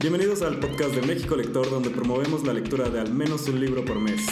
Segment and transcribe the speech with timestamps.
[0.00, 3.84] Bienvenidos al podcast de México Lector, donde promovemos la lectura de al menos un libro
[3.84, 4.26] por mes.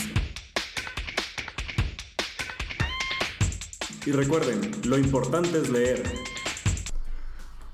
[4.07, 6.05] Y recuerden, lo importante es leer.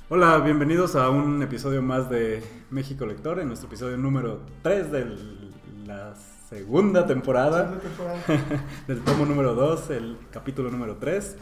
[0.08, 5.16] Hola, bienvenidos a un episodio más de México Lector, en nuestro episodio número 3 de
[5.86, 6.16] la
[6.50, 7.80] segunda temporada,
[8.88, 11.36] del tomo número 2, el capítulo número 3.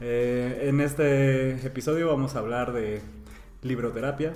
[0.00, 3.02] Eh, en este episodio vamos a hablar de
[3.60, 4.32] libroterapia,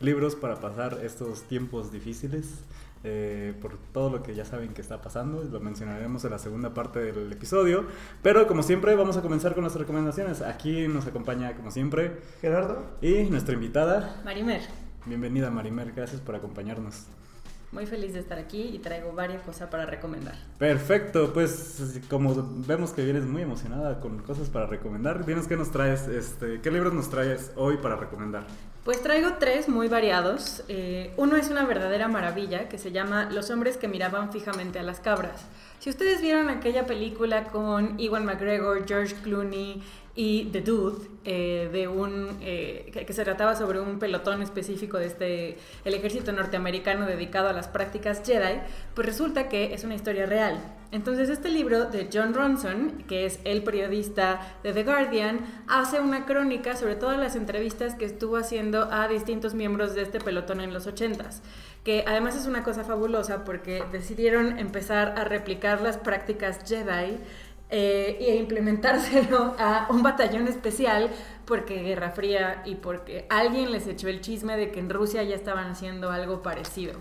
[0.00, 2.64] libros para pasar estos tiempos difíciles.
[3.04, 6.74] Eh, por todo lo que ya saben que está pasando, lo mencionaremos en la segunda
[6.74, 7.84] parte del episodio,
[8.20, 10.42] pero como siempre vamos a comenzar con nuestras recomendaciones.
[10.42, 14.62] Aquí nos acompaña como siempre Gerardo y nuestra invitada Marimer.
[15.04, 17.06] Bienvenida Marimer, gracias por acompañarnos.
[17.72, 20.34] Muy feliz de estar aquí y traigo varias cosas para recomendar.
[20.58, 22.34] Perfecto, pues como
[22.66, 26.70] vemos que vienes muy emocionada con cosas para recomendar, vienes qué nos traes, este, qué
[26.70, 28.44] libros nos traes hoy para recomendar.
[28.86, 30.62] Pues traigo tres muy variados.
[30.68, 34.84] Eh, uno es una verdadera maravilla que se llama Los hombres que miraban fijamente a
[34.84, 35.44] las cabras.
[35.80, 39.82] Si ustedes vieron aquella película con Iwan McGregor, George Clooney
[40.16, 45.06] y The Dude, eh, de un, eh, que, se trataba sobre un pelotón específico de
[45.06, 48.60] este, el ejército norteamericano dedicado a las prácticas Jedi,
[48.94, 50.58] pues resulta que es una historia real.
[50.90, 56.24] Entonces este libro de John Ronson, que es el periodista de The Guardian, hace una
[56.24, 60.72] crónica sobre todas las entrevistas que estuvo haciendo a distintos miembros de este pelotón en
[60.72, 61.42] los 80s
[61.86, 67.16] que además es una cosa fabulosa porque decidieron empezar a replicar las prácticas Jedi
[67.70, 71.10] eh, e implementárselo a un batallón especial
[71.44, 75.34] porque Guerra Fría y porque alguien les echó el chisme de que en Rusia ya
[75.34, 76.94] estaban haciendo algo parecido.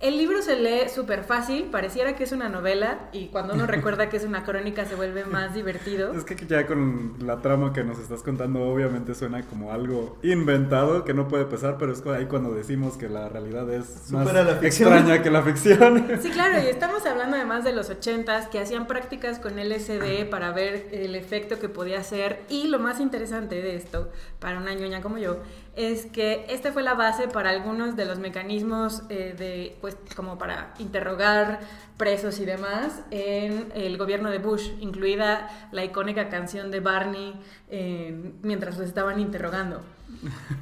[0.00, 4.08] El libro se lee súper fácil, pareciera que es una novela y cuando uno recuerda
[4.08, 6.12] que es una crónica se vuelve más divertido.
[6.12, 11.04] Es que ya con la trama que nos estás contando obviamente suena como algo inventado
[11.04, 14.28] que no puede pasar, pero es ahí cuando decimos que la realidad es más
[14.62, 16.06] extraña que la ficción.
[16.24, 20.52] Sí, claro, y estamos hablando además de los ochentas que hacían prácticas con LSD para
[20.52, 25.02] ver el efecto que podía hacer y lo más interesante de esto, para una ñoña
[25.02, 25.38] como yo,
[25.76, 30.38] es que esta fue la base para algunos de los mecanismos eh, de, pues, como
[30.38, 31.60] para interrogar
[31.96, 37.34] presos y demás en el gobierno de Bush, incluida la icónica canción de Barney
[37.70, 39.82] eh, mientras los estaban interrogando.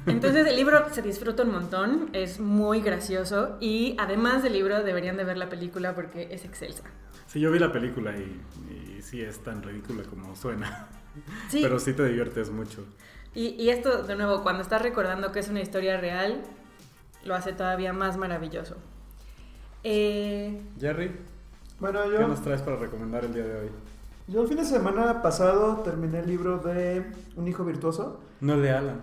[0.07, 5.15] Entonces el libro se disfruta un montón, es muy gracioso y además del libro deberían
[5.17, 6.83] de ver la película porque es excelsa.
[7.27, 8.41] Sí, yo vi la película y,
[8.71, 10.87] y sí es tan ridícula como suena,
[11.49, 11.59] sí.
[11.61, 12.83] pero sí te diviertes mucho.
[13.35, 16.43] Y, esto, de nuevo, cuando estás recordando que es una historia real,
[17.25, 18.75] lo hace todavía más maravilloso.
[19.83, 21.11] Eh, Jerry,
[21.79, 23.69] bueno, yo, ¿qué nos traes para recomendar el día de hoy?
[24.27, 28.21] Yo el fin de semana pasado terminé el libro de Un hijo virtuoso.
[28.39, 29.01] No el de Alan.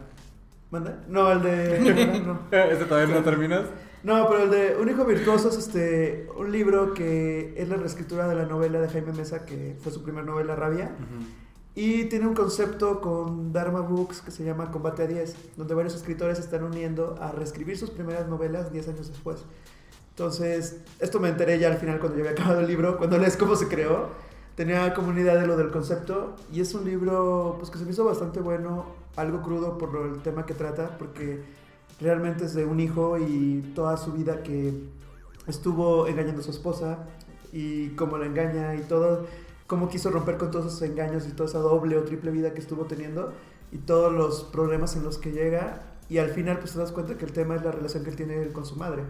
[1.08, 2.22] No, el de...
[2.24, 2.41] no.
[2.56, 3.64] ¿Este todavía no terminas?
[4.02, 8.28] No, pero el de Un hijo virtuoso es este, un libro que es la reescritura
[8.28, 10.92] de la novela de Jaime Mesa, que fue su primera novela, Rabia.
[11.80, 15.94] Y tiene un concepto con Dharma Books que se llama Combate a 10, donde varios
[15.94, 19.46] escritores se están uniendo a reescribir sus primeras novelas 10 años después.
[20.10, 23.38] Entonces, esto me enteré ya al final cuando ya había acabado el libro, cuando lees
[23.38, 24.10] cómo se creó.
[24.56, 27.86] Tenía como una idea de lo del concepto y es un libro pues, que se
[27.86, 28.84] me hizo bastante bueno,
[29.16, 31.42] algo crudo por el tema que trata, porque
[31.98, 34.74] realmente es de un hijo y toda su vida que
[35.47, 37.06] estuvo engañando a su esposa
[37.54, 39.24] y cómo la engaña y todo
[39.70, 42.58] cómo quiso romper con todos esos engaños y toda esa doble o triple vida que
[42.58, 43.32] estuvo teniendo
[43.70, 47.16] y todos los problemas en los que llega y al final pues te das cuenta
[47.16, 49.04] que el tema es la relación que él tiene con su madre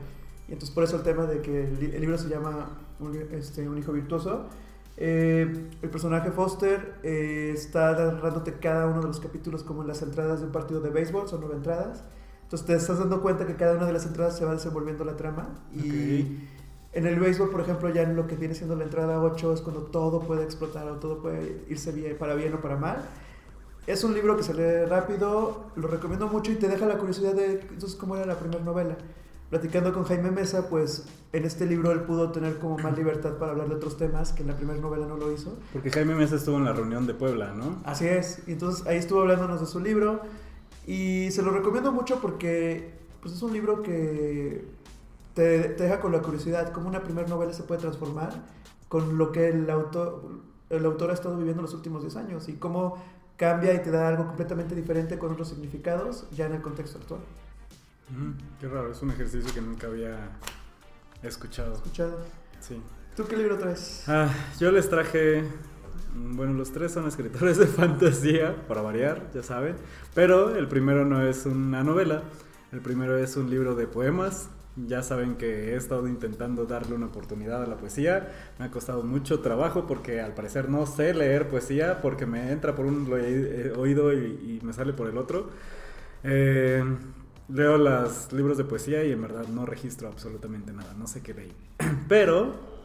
[0.48, 3.78] y entonces por eso el tema de que el, libro se llama un, este, un
[3.78, 4.50] hijo virtuoso
[4.98, 10.02] eh, el personaje Foster eh, está narrándote cada uno de los capítulos como en las
[10.02, 12.04] entradas de un partido de béisbol, son nueve entradas.
[12.42, 15.16] Entonces te estás dando cuenta que cada una de las entradas se va desenvolviendo la
[15.16, 15.54] trama.
[15.72, 16.40] Y
[16.92, 19.60] en el béisbol, por ejemplo, ya en lo que viene siendo la entrada 8 es
[19.60, 23.08] cuando todo puede explotar o todo puede irse bien, para bien o para mal.
[23.86, 27.34] Es un libro que se lee rápido, lo recomiendo mucho y te deja la curiosidad
[27.34, 28.96] de entonces cómo era la primera novela.
[29.50, 33.52] Platicando con Jaime Mesa, pues en este libro él pudo tener como más libertad para
[33.52, 35.56] hablar de otros temas que en la primera novela no lo hizo.
[35.72, 37.78] Porque Jaime Mesa estuvo en la reunión de Puebla, ¿no?
[37.84, 40.20] Así es, y entonces ahí estuvo hablándonos de su libro
[40.86, 44.64] y se lo recomiendo mucho porque pues es un libro que
[45.34, 48.32] te, deja con la curiosidad cómo una primera novela se puede transformar
[48.88, 52.54] con lo que el autor, el autor ha estado viviendo los últimos 10 años y
[52.54, 53.02] cómo
[53.36, 57.20] cambia y te da algo completamente diferente con otros significados ya en el contexto actual.
[58.60, 60.30] qué raro, es un ejercicio que nunca había
[61.22, 61.74] escuchado.
[61.74, 62.18] Escuchado.
[62.60, 62.82] Sí.
[63.16, 64.04] ¿Tú qué libro traes?
[64.08, 64.28] Ah,
[64.58, 65.42] yo les traje
[66.14, 69.76] mm, bueno, los tres son escritores de fantasía, para variar, ya saben.
[70.14, 72.22] Pero el primero no es una novela,
[72.72, 77.06] el primero es un libro de poemas Ya saben que he estado intentando darle una
[77.06, 78.28] oportunidad a la poesía.
[78.58, 82.74] Me ha costado mucho trabajo porque al parecer no sé leer poesía porque me entra
[82.74, 83.12] por un
[83.76, 85.50] oído y, me sale por el otro.
[86.22, 86.84] Eh,
[87.48, 90.94] leo los libros de poesía y en verdad no registro absolutamente nada.
[90.96, 91.52] No sé qué leí.
[92.08, 92.79] Pero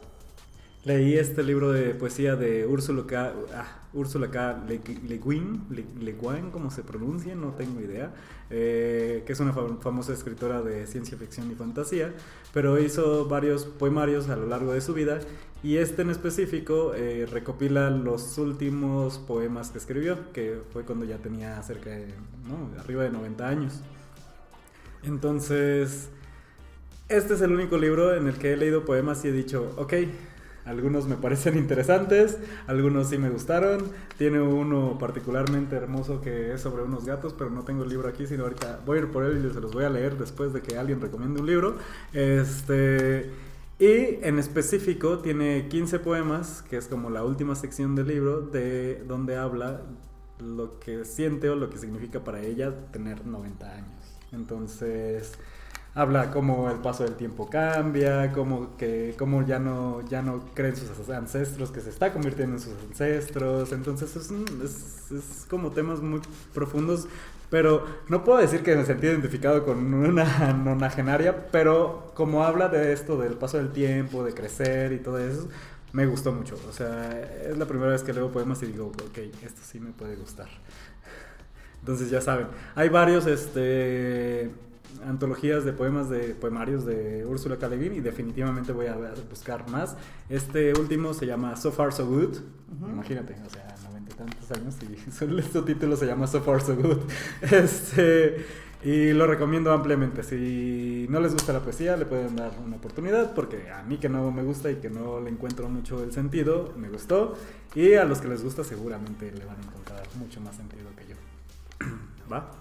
[0.85, 3.33] Leí este libro de poesía de Úrsula K.
[3.55, 4.65] Ah, Úrsula K.
[4.67, 4.77] Le,
[5.17, 8.13] Guin, Le, Guin, como se pronuncia, no tengo idea,
[8.51, 12.13] eh, que es una famosa escritora de ciencia ficción y fantasía,
[12.53, 15.21] pero hizo varios poemarios a lo largo de su vida
[15.63, 21.17] y este en específico eh, recopila los últimos poemas que escribió, que fue cuando ya
[21.17, 22.13] tenía cerca de,
[22.77, 23.81] arriba de 90 años.
[25.01, 26.09] Entonces,
[27.09, 29.93] este es el único libro en el que he leído poemas y he dicho, ok,
[30.65, 33.83] algunos me parecen interesantes, algunos sí me gustaron.
[34.17, 38.25] Tiene uno particularmente hermoso que es sobre unos gatos, pero no tengo el libro aquí,
[38.25, 40.61] sino ahorita voy a ir por él y se los voy a leer después de
[40.61, 41.77] que alguien recomiende un libro.
[42.13, 43.29] Este,
[43.77, 49.03] y en específico tiene 15 poemas, que es como la última sección del libro, de
[49.07, 49.81] donde habla
[50.39, 54.17] lo que siente o lo que significa para ella tener 90 años.
[54.31, 55.33] Entonces
[55.95, 60.75] habla cómo el paso del tiempo cambia, cómo, que, cómo ya, no, ya no creen
[60.75, 63.71] sus ancestros, que se está convirtiendo en sus ancestros.
[63.71, 64.29] Entonces es,
[64.61, 66.19] es, es como temas muy
[66.53, 67.07] profundos.
[67.49, 72.91] Pero no puedo decir que me sentí identificado con una nonagenaria, pero como habla de
[72.91, 75.47] esto, del paso del tiempo, de crecer y todo eso,
[75.93, 76.59] me gustó mucho.
[76.67, 79.91] O sea, es la primera vez que leo poemas y digo, ok, esto sí me
[79.91, 80.49] puede gustar.
[81.79, 84.51] Entonces ya saben, hay varios, este
[85.05, 87.73] antologías de poemas de poemarios de Úrsula K.
[87.75, 88.97] y definitivamente voy a
[89.29, 89.95] buscar más.
[90.29, 92.37] Este último se llama So Far So Good.
[92.89, 96.61] Imagínate, o sea, noventa y tantos años y solo este título se llama So Far
[96.61, 96.99] So Good.
[97.51, 98.45] Este,
[98.83, 100.23] y lo recomiendo ampliamente.
[100.23, 104.09] Si no les gusta la poesía, le pueden dar una oportunidad porque a mí que
[104.09, 107.35] no me gusta y que no le encuentro mucho el sentido, me gustó.
[107.73, 111.07] Y a los que les gusta seguramente le van a encontrar mucho más sentido que
[111.07, 111.15] yo.
[112.31, 112.51] ¿Va?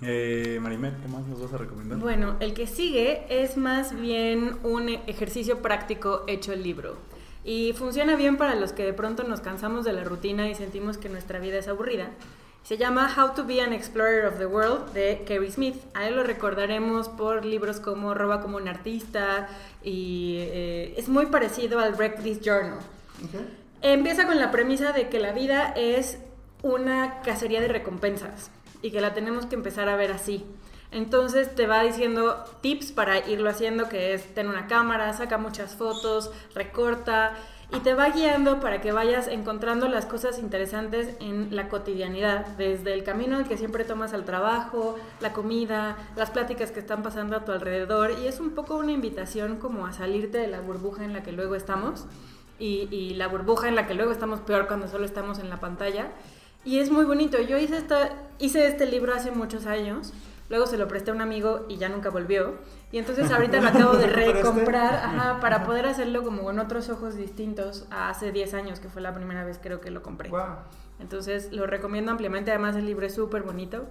[0.00, 1.98] Eh, Marimet, ¿qué más nos vas a recomendar?
[1.98, 6.96] Bueno, el que sigue es más bien un ejercicio práctico hecho el libro.
[7.44, 10.98] Y funciona bien para los que de pronto nos cansamos de la rutina y sentimos
[10.98, 12.10] que nuestra vida es aburrida.
[12.62, 15.76] Se llama How to be an Explorer of the World de Kerry Smith.
[15.94, 19.48] A él lo recordaremos por libros como Roba como un artista
[19.82, 22.78] y eh, es muy parecido al Wreck This Journal.
[23.80, 26.18] Empieza con la premisa de que la vida es
[26.62, 28.50] una cacería de recompensas
[28.82, 30.44] y que la tenemos que empezar a ver así.
[30.90, 35.74] Entonces te va diciendo tips para irlo haciendo, que es ten una cámara, saca muchas
[35.74, 37.34] fotos, recorta
[37.70, 42.94] y te va guiando para que vayas encontrando las cosas interesantes en la cotidianidad, desde
[42.94, 47.44] el camino que siempre tomas al trabajo, la comida, las pláticas que están pasando a
[47.44, 51.12] tu alrededor y es un poco una invitación como a salirte de la burbuja en
[51.12, 52.06] la que luego estamos
[52.58, 55.60] y, y la burbuja en la que luego estamos peor cuando solo estamos en la
[55.60, 56.08] pantalla
[56.68, 57.40] y es muy bonito.
[57.40, 60.12] Yo hice, esta, hice este libro hace muchos años.
[60.50, 62.56] Luego se lo presté a un amigo y ya nunca volvió.
[62.92, 67.86] Y entonces ahorita lo acabo de recomprar para poder hacerlo como con otros ojos distintos
[67.90, 70.30] a hace 10 años, que fue la primera vez creo que lo compré.
[71.00, 72.50] Entonces lo recomiendo ampliamente.
[72.50, 73.86] Además el libro es súper bonito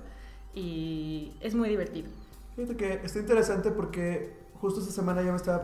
[0.53, 2.09] y es muy divertido.
[2.55, 5.63] Fíjate que está interesante porque justo esta semana yo me estaba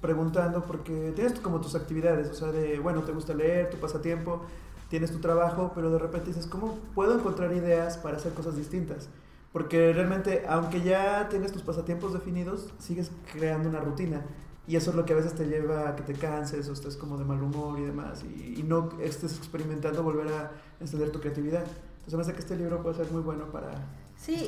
[0.00, 4.42] preguntando porque tienes como tus actividades, o sea, de, bueno, te gusta leer, tu pasatiempo,
[4.88, 9.08] tienes tu trabajo, pero de repente dices, ¿cómo puedo encontrar ideas para hacer cosas distintas?
[9.52, 14.22] Porque realmente, aunque ya tienes tus pasatiempos definidos, sigues creando una rutina.
[14.66, 16.96] Y eso es lo que a veces te lleva a que te canses o estés
[16.96, 18.22] como de mal humor y demás.
[18.22, 21.64] Y, no estés experimentando volver a encender tu creatividad.
[21.64, 23.70] Entonces me hace que este libro puede ser muy bueno para
[24.18, 24.46] Sí,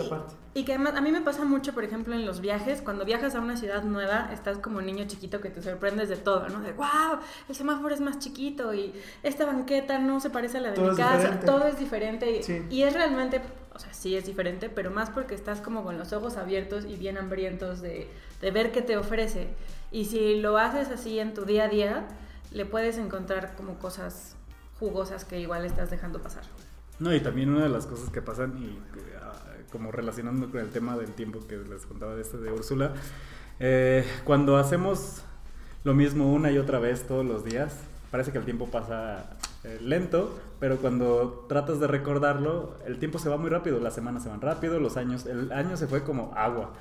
[0.52, 3.36] y que además a mí me pasa mucho, por ejemplo, en los viajes, cuando viajas
[3.36, 6.60] a una ciudad nueva, estás como un niño chiquito que te sorprendes de todo, ¿no?
[6.60, 10.72] De, wow, el semáforo es más chiquito y esta banqueta no se parece a la
[10.72, 12.40] de mi casa, todo es diferente.
[12.68, 13.40] Y, es realmente,
[13.72, 16.96] o sea, sí es diferente, pero más porque estás como con los ojos abiertos y
[16.96, 18.10] bien hambrientos de,
[18.40, 19.48] de ver qué te ofrece.
[19.92, 22.08] Y si lo haces así en tu día a día,
[22.52, 24.34] le puedes encontrar como cosas
[24.80, 26.42] jugosas que igual estás dejando pasar.
[27.00, 28.78] No, y también una de las cosas que pasan, y
[29.70, 32.94] como relacionando con el tema del tiempo que les contaba de este de Úrsula,
[33.58, 35.22] eh, cuando hacemos
[35.84, 37.76] lo mismo una y otra vez todos los días,
[38.10, 43.28] parece que el tiempo pasa eh, lento, pero cuando tratas de recordarlo, el tiempo se
[43.28, 46.32] va muy rápido, las semanas se van rápido, los años, el año se fue como
[46.34, 46.72] agua.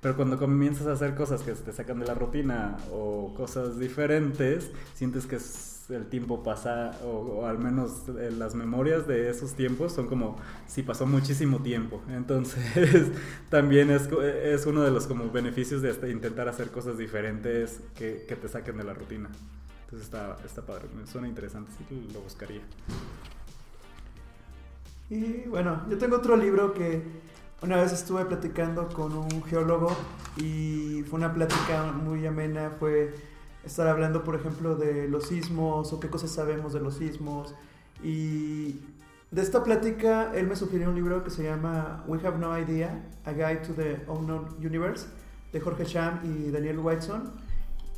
[0.00, 4.70] Pero cuando comienzas a hacer cosas que te sacan de la rutina o cosas diferentes,
[4.94, 9.92] sientes que es el tiempo pasa, o, al menos eh, las memorias de esos tiempos
[9.92, 12.02] son como si pasó muchísimo tiempo.
[12.08, 13.08] Entonces,
[13.50, 18.24] también es, es, uno de los como beneficios de este, intentar hacer cosas diferentes que,
[18.28, 19.28] que, te saquen de la rutina.
[19.84, 22.62] Entonces está, está padre, me suena interesante, sí lo buscaría.
[25.08, 27.00] Y bueno, yo tengo otro libro que
[27.62, 29.96] una vez estuve platicando con un geólogo
[30.36, 33.14] y fue una plática muy amena, fue
[33.66, 37.54] estar hablando, por ejemplo, de los sismos o qué cosas sabemos de los sismos.
[38.02, 38.80] Y
[39.30, 43.04] de esta plática, él me sugirió un libro que se llama We Have No Idea,
[43.24, 45.06] A Guide to the Unknown Universe,
[45.52, 47.32] de Jorge Scham y Daniel Whiteson.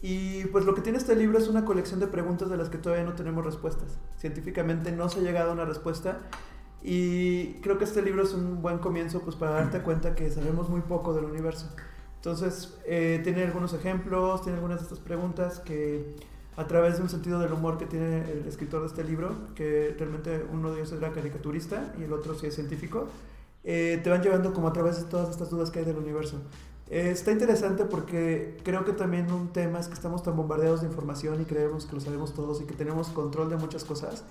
[0.00, 2.78] Y pues lo que tiene este libro es una colección de preguntas de las que
[2.78, 3.98] todavía no tenemos respuestas.
[4.16, 6.20] Científicamente no se ha llegado a una respuesta.
[6.82, 10.68] Y creo que este libro es un buen comienzo pues para darte cuenta que sabemos
[10.68, 11.68] muy poco del universo.
[12.18, 16.14] Entonces, eh, tiene algunos ejemplos, tiene algunas de estas preguntas que
[16.56, 19.94] a través de un sentido del humor que tiene el escritor de este libro, que
[19.96, 23.06] realmente uno de ellos era caricaturista y el otro sí es científico,
[23.62, 26.40] eh, te van llevando como a través de todas estas dudas que hay del universo.
[26.90, 30.88] Eh, está interesante porque creo que también un tema es que estamos tan bombardeados de
[30.88, 34.24] información y creemos que lo sabemos todos y que tenemos control de muchas cosas.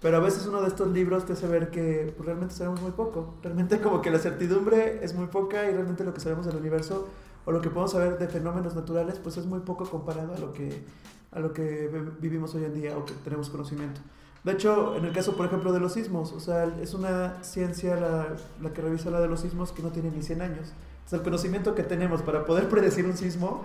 [0.00, 2.90] Pero a veces uno de estos libros te hace ver que pues, realmente sabemos muy
[2.90, 3.34] poco.
[3.42, 7.08] Realmente como que la certidumbre es muy poca y realmente lo que sabemos del universo
[7.44, 10.52] o lo que podemos saber de fenómenos naturales, pues es muy poco comparado a lo
[10.52, 10.84] que,
[11.32, 14.00] a lo que vivimos hoy en día o que tenemos conocimiento.
[14.44, 17.96] De hecho, en el caso, por ejemplo, de los sismos, o sea, es una ciencia
[17.96, 18.28] la,
[18.60, 20.72] la que revisa la de los sismos que no tiene ni 100 años.
[21.04, 23.64] O sea, el conocimiento que tenemos para poder predecir un sismo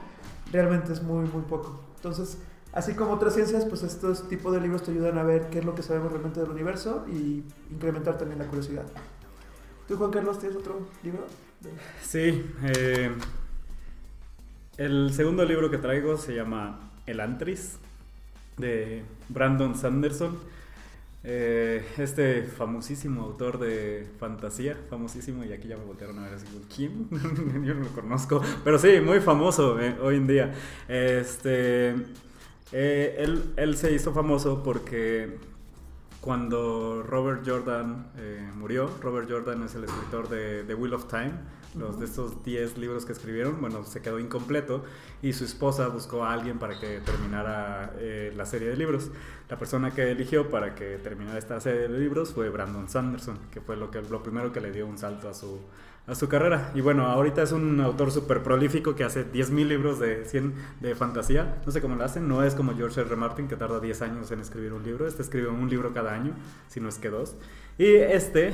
[0.52, 1.80] realmente es muy, muy poco.
[1.96, 2.38] Entonces,
[2.74, 5.66] así como otras ciencias, pues estos tipos de libros te ayudan a ver qué es
[5.66, 8.86] lo que sabemos realmente del universo y incrementar también la curiosidad.
[9.88, 11.26] ¿Tú, Juan Carlos, tienes otro libro?
[12.02, 13.12] Sí, eh,
[14.78, 17.78] el segundo libro que traigo se llama El Antris,
[18.58, 20.38] de Brandon Sanderson.
[21.28, 26.46] Eh, este famosísimo autor de fantasía, famosísimo, y aquí ya me voltearon a ver así,
[26.74, 27.08] ¿quién?
[27.66, 30.54] Yo no lo conozco, pero sí, muy famoso eh, hoy en día.
[30.88, 31.96] Este,
[32.72, 35.40] eh, él, él, se hizo famoso porque
[36.22, 38.08] cuando Robert Jordan
[38.56, 41.34] murió, Robert Jordan es el escritor de The Wheel of Time,
[41.78, 44.84] los de estos 10 libros que escribieron, bueno, se quedó incompleto
[45.22, 49.12] y su esposa buscó a alguien para que terminara eh, la serie de libros.
[49.50, 53.62] La persona que eligió para que terminara esta serie de libros fue Brandon Sanderson, que
[53.62, 55.60] fue lo, que, lo primero que le dio un salto a su,
[56.08, 56.72] a su carrera.
[56.76, 60.96] Y bueno, ahorita es un autor súper prolífico que hace 10.000 libros de, 100 de
[60.96, 61.62] fantasía.
[61.66, 63.16] No sé cómo lo hacen, no es como George R.
[63.16, 65.08] Martin que tarda 10 años en escribir un libro.
[65.08, 66.34] Este escribe un libro cada año,
[66.68, 67.36] si no es que dos.
[67.78, 68.54] Y este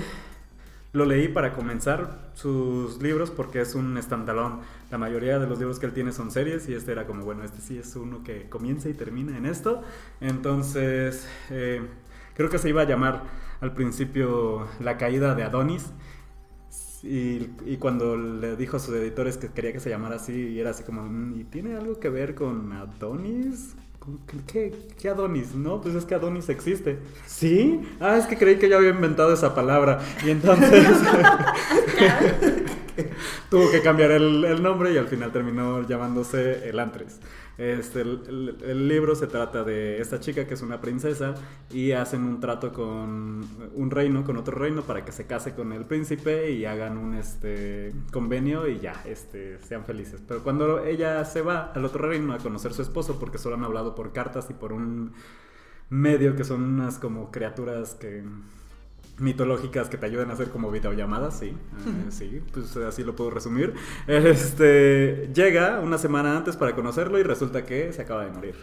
[0.93, 4.59] lo leí para comenzar sus libros porque es un estandalón.
[4.89, 7.43] La mayoría de los libros que él tiene son series y este era como, bueno,
[7.43, 9.81] este sí es uno que comienza y termina en esto.
[10.19, 11.81] Entonces, eh,
[12.35, 13.23] creo que se iba a llamar
[13.61, 15.91] al principio La caída de Adonis.
[17.03, 20.69] Y, cuando le dijo a sus editores que quería que se llamara así, y era
[20.69, 23.75] así como, mm, ¿y tiene algo que ver con Adonis?
[24.47, 25.53] ¿Qué, ¿Qué, Adonis?
[25.53, 26.97] No, pues es que Adonis existe.
[27.27, 27.81] ¿Sí?
[27.99, 29.99] Ah, es que creí que ya había inventado esa palabra.
[30.25, 30.87] Y entonces
[33.49, 37.19] tuvo que cambiar el, nombre y al final terminó llamándose El Antres.
[37.57, 41.35] Este, el, libro se trata de esta chica que es una princesa
[41.69, 45.71] y hacen un trato con un reino, con otro reino, para que se case con
[45.73, 50.21] el príncipe y hagan un este, convenio y ya, este, sean felices.
[50.27, 53.55] Pero cuando ella se va al otro reino a conocer a su esposo, porque solo
[53.55, 55.13] han hablado por cartas y por un
[55.89, 58.23] medio que son unas como criaturas que
[59.21, 63.29] mitológicas que te ayuden a hacer como videollamadas, sí, eh, sí, pues así lo puedo
[63.29, 63.73] resumir.
[64.07, 68.55] Este, llega una semana antes para conocerlo y resulta que se acaba de morir.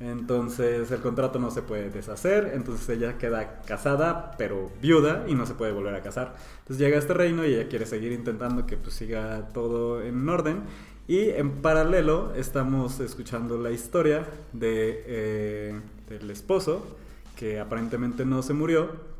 [0.00, 5.46] Entonces el contrato no se puede deshacer, entonces ella queda casada pero viuda y no
[5.46, 6.34] se puede volver a casar.
[6.60, 10.28] Entonces llega a este reino y ella quiere seguir intentando que pues siga todo en
[10.28, 10.62] orden
[11.06, 16.96] y en paralelo estamos escuchando la historia de, eh, del esposo
[17.36, 19.11] que aparentemente no se murió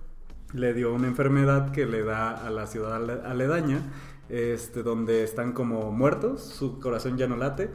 [0.53, 3.81] le dio una enfermedad que le da a la ciudad aledaña,
[4.29, 7.71] este, donde están como muertos, su corazón ya no late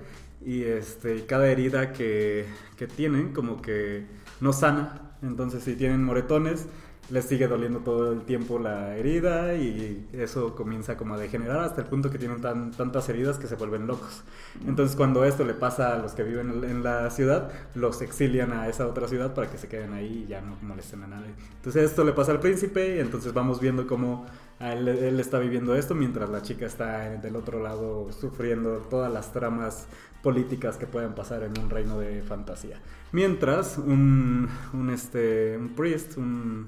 [0.45, 2.45] y este, cada herida que,
[2.77, 4.05] que tienen como que
[4.41, 5.17] no sana.
[5.21, 6.67] Entonces si tienen moretones,
[7.09, 11.81] les sigue doliendo todo el tiempo la herida y eso comienza como a degenerar hasta
[11.81, 14.23] el punto que tienen tan, tantas heridas que se vuelven locos.
[14.65, 18.67] Entonces cuando esto le pasa a los que viven en la ciudad, los exilian a
[18.67, 21.33] esa otra ciudad para que se queden ahí y ya no molesten a nadie.
[21.57, 24.25] Entonces esto le pasa al príncipe y entonces vamos viendo cómo
[24.59, 29.31] él, él, está viviendo esto mientras la chica está del otro lado sufriendo todas las
[29.31, 29.87] tramas
[30.21, 32.81] políticas que pueden pasar en un reino de fantasía.
[33.11, 36.67] Mientras un, un, este, un priest, un,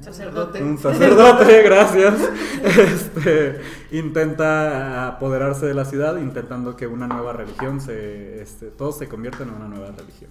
[0.00, 0.62] sacerdote.
[0.62, 2.14] Un sacerdote, gracias.
[2.62, 3.60] Este,
[3.90, 8.40] intenta apoderarse de la ciudad, intentando que una nueva religión se.
[8.40, 10.30] Este, todos se conviertan en una nueva religión.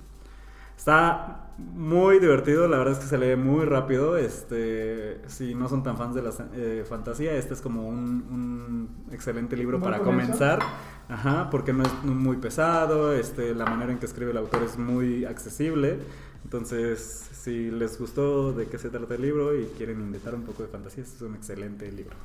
[0.77, 4.17] Está muy divertido, la verdad es que se lee muy rápido.
[4.17, 9.55] Este, si no son tan fans de la eh, fantasía, este es como un, excelente
[9.55, 10.59] libro para comenzar.
[11.07, 14.77] Ajá, porque no es muy pesado, este, la manera en que escribe el autor es
[14.77, 15.99] muy accesible.
[16.45, 20.61] Entonces, si les gustó de qué se trata el libro y quieren inventar un poco
[20.61, 22.15] de fantasía, este es un excelente libro.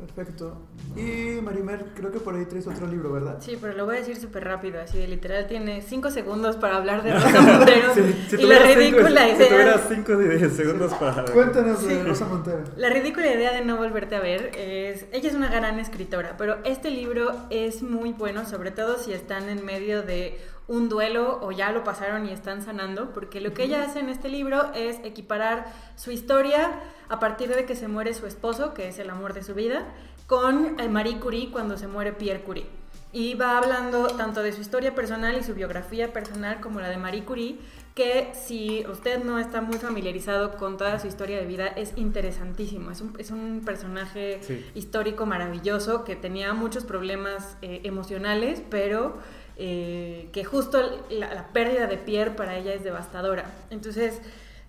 [0.00, 0.56] Perfecto.
[0.96, 3.36] Y Marimer, creo que por ahí traes otro libro, ¿verdad?
[3.40, 6.76] Sí, pero lo voy a decir súper rápido, así de literal tiene cinco segundos para
[6.76, 7.92] hablar de Rosa Montero
[8.32, 9.38] y la ridícula idea.
[9.38, 11.24] Si tuvieras cinco segundos para...
[11.26, 12.64] Cuéntanos de Rosa Montero.
[12.76, 15.04] La ridícula idea de no volverte a ver es...
[15.12, 19.48] Ella es una gran escritora, pero este libro es muy bueno, sobre todo si están
[19.50, 20.38] en medio de
[20.70, 24.08] un duelo o ya lo pasaron y están sanando, porque lo que ella hace en
[24.08, 26.70] este libro es equiparar su historia
[27.08, 29.88] a partir de que se muere su esposo, que es el amor de su vida,
[30.28, 32.66] con Marie Curie cuando se muere Pierre Curie.
[33.12, 36.98] Y va hablando tanto de su historia personal y su biografía personal como la de
[36.98, 37.58] Marie Curie,
[37.96, 42.92] que si usted no está muy familiarizado con toda su historia de vida, es interesantísimo.
[42.92, 44.40] Es un, es un personaje
[44.76, 49.18] histórico maravilloso que tenía muchos problemas eh, emocionales, pero
[49.62, 53.44] eh, que justo la, pérdida de Pierre para ella es devastadora.
[53.68, 54.22] Entonces,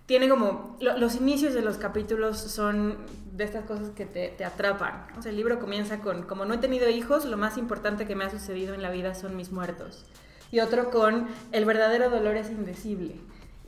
[0.05, 2.97] tiene como, los inicios de los capítulos son
[3.31, 5.05] de estas cosas que te, atrapan.
[5.17, 8.17] O sea, el libro comienza con, como no he tenido hijos, lo más importante que
[8.17, 10.03] me ha sucedido en la vida son mis muertos.
[10.51, 13.15] Y otro con, el verdadero dolor es indecible.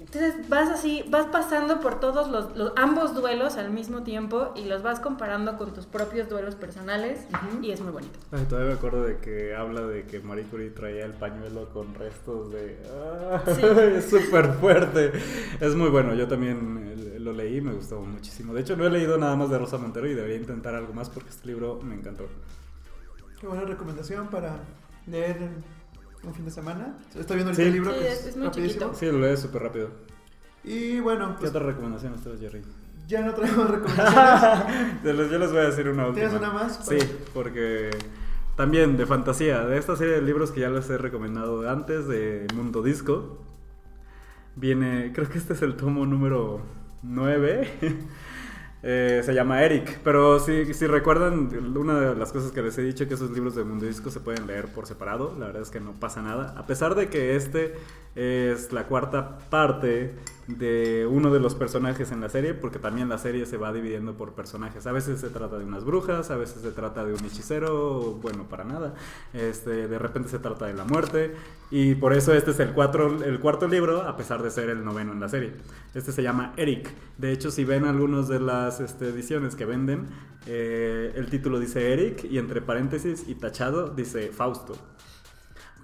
[0.05, 4.83] Entonces vas así, vas pasando por todos los, ambos duelos al mismo tiempo y los
[4.83, 7.25] vas comparando con tus propios duelos personales
[7.61, 8.19] y es muy bonito.
[8.49, 12.51] todavía me acuerdo de que habla de que Marie Curie traía el pañuelo con restos
[12.51, 12.77] de...
[13.97, 15.13] es súper fuerte.
[15.61, 18.53] Es muy bueno, yo también eh, lo leí, me gustó muchísimo.
[18.53, 21.09] De hecho, no he leído nada más de Rosa Montero y debería intentar algo más
[21.09, 22.25] porque este libro me encantó.
[23.39, 24.57] Qué buena recomendación para
[25.07, 25.37] leer
[26.23, 26.97] un fin de semana.
[27.15, 28.93] Estoy viendo el libro que es, muy rapidísimo.
[28.93, 29.89] Sí, lo lees súper rápido.
[30.63, 32.61] Y bueno, ¿Qué pues, otra recomendación traes, Jerry?
[33.07, 35.31] Ya no traemos recomendaciones.
[35.31, 36.29] yo les voy a decir una última.
[36.29, 36.79] ¿Tienes una más?
[36.87, 36.97] Sí,
[37.33, 37.89] porque
[38.55, 42.47] también de fantasía, de esta serie de libros que ya les he recomendado antes, de
[42.53, 43.39] Mundo Disco,
[44.55, 46.61] viene, creo que este es el tomo número
[47.01, 47.67] 9.
[48.85, 49.99] Eh, se llama Eric.
[50.03, 53.55] Pero si, si recuerdan, una de las cosas que les he dicho que esos libros
[53.55, 55.33] de Mundo Disco se pueden leer por separado.
[55.39, 56.53] La verdad es que no pasa nada.
[56.57, 57.75] A pesar de que este
[58.15, 60.13] es la cuarta parte
[60.47, 64.13] de uno de los personajes en la serie, porque también la serie se va dividiendo
[64.15, 64.85] por personajes.
[64.87, 68.47] A veces se trata de unas brujas, a veces se trata de un hechicero, bueno,
[68.49, 68.93] para nada.
[69.33, 71.33] Este, de repente se trata de la muerte,
[71.71, 74.83] y por eso este es el, cuatro, el cuarto libro, a pesar de ser el
[74.83, 75.53] noveno en la serie.
[75.93, 76.89] Este se llama Eric.
[77.17, 80.07] De hecho, si ven algunas de las este, ediciones que venden,
[80.45, 84.75] eh, el título dice Eric, y entre paréntesis y tachado dice Fausto.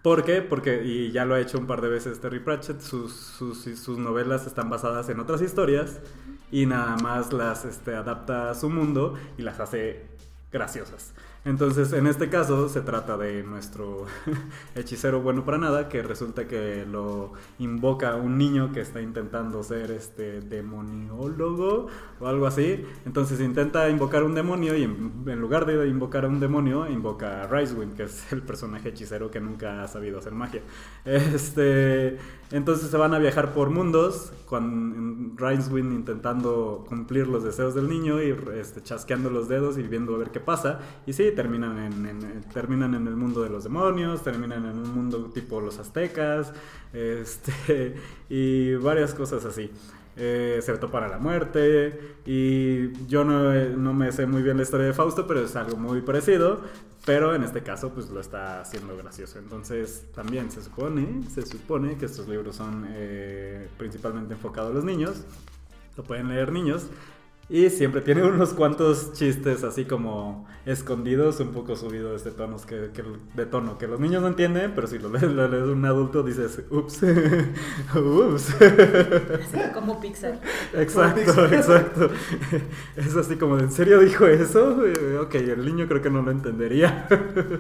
[0.02, 0.42] ¿Por qué?
[0.42, 4.48] Porque, y ya lo ha hecho un par de veces Terry Pratchett, sus, sus, novelas
[4.48, 6.00] están basadas en otras historias
[6.52, 10.06] y nada más las este, adapta a su mundo y las hace
[10.52, 11.14] graciosas.
[11.46, 14.06] Entonces, en este caso, se trata de nuestro
[14.76, 19.92] hechicero bueno para nada, que resulta que lo invoca un niño que está intentando ser
[19.92, 21.88] este demoniólogo
[22.20, 22.84] o algo así.
[23.06, 27.48] Entonces intenta invocar un demonio y en, lugar de invocar a un demonio, invoca a
[27.48, 30.62] Ricewind, que es el personaje hechicero que nunca ha sabido hacer magia.
[31.06, 32.18] Este,
[32.52, 38.22] entonces se van a viajar por mundos, con Ricewind intentando cumplir los deseos del niño
[38.22, 40.80] y este, chasqueando los dedos y viendo a ver qué pasa.
[41.06, 45.32] Y sí, terminan en, terminan en el mundo de los demonios, terminan en un mundo
[45.34, 46.54] tipo los aztecas,
[46.94, 47.96] este,
[48.30, 49.72] y varias cosas así.
[50.22, 54.64] Eh, se topa a la muerte y yo no, no, me sé muy bien la
[54.64, 56.60] historia de Fausto, pero es algo muy parecido,
[57.06, 59.40] pero en este caso pues lo está haciendo gracioso.
[59.40, 64.84] Entonces también se supone, se supone que estos libros son eh, principalmente enfocados a los
[64.84, 65.24] niños,
[65.96, 66.88] lo pueden leer niños,
[67.50, 72.76] y siempre tiene unos cuantos chistes así como escondidos, un poco subidos de tonos que,
[72.76, 76.62] de tono que los niños no entienden, pero si lo lees, lo un adulto dices,
[76.70, 77.02] ups,
[77.96, 78.56] ups.
[79.74, 80.40] como Pixar.
[80.76, 82.12] Exacto, exacto.
[82.96, 84.86] Es así como, ¿en serio dijo eso?
[84.86, 87.08] Eh, ok, el niño creo que no lo entendería.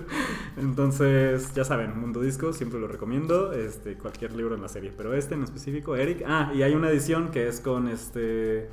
[0.57, 5.15] Entonces, ya saben, Mundo Disco, siempre lo recomiendo, este, cualquier libro en la serie, pero
[5.15, 6.23] este en específico, Eric.
[6.27, 8.69] Ah, y hay una edición que es con este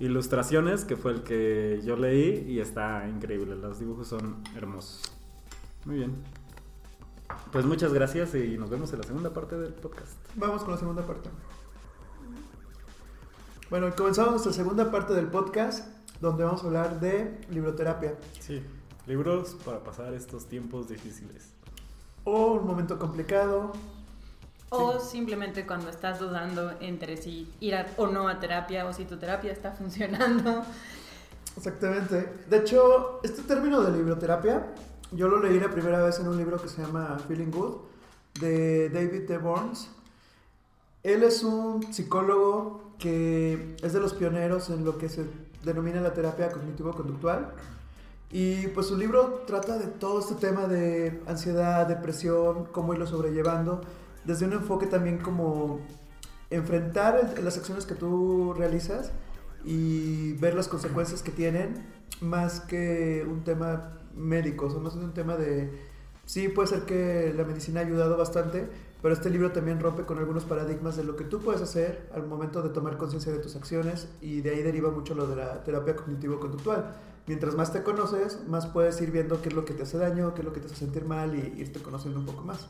[0.00, 3.54] Ilustraciones, que fue el que yo leí y está increíble.
[3.54, 5.02] Los dibujos son hermosos.
[5.84, 6.16] Muy bien.
[7.52, 10.16] Pues muchas gracias y nos vemos en la segunda parte del podcast.
[10.34, 11.28] Vamos con la segunda parte.
[13.68, 15.86] Bueno, comenzamos nuestra segunda parte del podcast
[16.20, 18.14] donde vamos a hablar de libroterapia.
[18.40, 18.62] Sí,
[19.06, 21.52] libros para pasar estos tiempos difíciles.
[22.24, 23.72] O un momento complicado,
[24.70, 29.16] o simplemente cuando estás dudando entre si ir o no a terapia o si tu
[29.18, 30.62] terapia está funcionando.
[31.56, 32.32] Exactamente.
[32.48, 34.68] De hecho, este término de libroterapia,
[35.10, 37.76] yo lo leí la primera vez en un libro que se llama Feeling Good,
[38.40, 39.38] de David T.
[39.38, 39.88] Burns.
[41.02, 45.24] Él es un psicólogo que es de los pioneros en lo que se
[45.64, 47.52] denomina la terapia cognitivo-conductual.
[48.30, 53.80] Y pues su libro trata de todo este tema de ansiedad, depresión, cómo irlo sobrellevando
[54.24, 55.80] desde un enfoque también como
[56.50, 59.12] enfrentar las acciones que tú realizas
[59.64, 61.86] y ver las consecuencias que tienen,
[62.20, 65.70] más que un tema médico, o sea, más un tema de,
[66.26, 68.68] sí, puede ser que la medicina ha ayudado bastante,
[69.00, 72.26] pero este libro también rompe con algunos paradigmas de lo que tú puedes hacer al
[72.26, 75.62] momento de tomar conciencia de tus acciones y de ahí deriva mucho lo de la
[75.64, 76.94] terapia cognitivo-conductual.
[77.26, 80.34] Mientras más te conoces, más puedes ir viendo qué es lo que te hace daño,
[80.34, 82.68] qué es lo que te hace sentir mal y irte conociendo un poco más.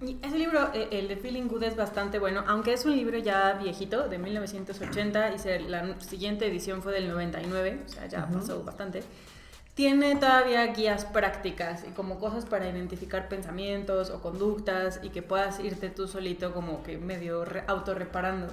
[0.00, 3.52] Ese libro, eh, el de Feeling Good, es bastante bueno, aunque es un libro ya
[3.52, 9.02] viejito, de 1980, y la siguiente edición fue del 99, o sea, ya pasó bastante.
[9.74, 15.60] Tiene todavía guías prácticas y como cosas para identificar pensamientos o conductas y que puedas
[15.60, 18.48] irte tú solito como que medio autorreparando.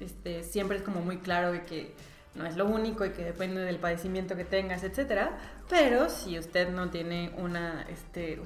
[0.00, 1.94] Este, siempre es como muy claro de que
[2.34, 5.38] no es lo único y que depende del padecimiento que tengas, etcétera.
[5.68, 8.40] Pero si usted no tiene una, este,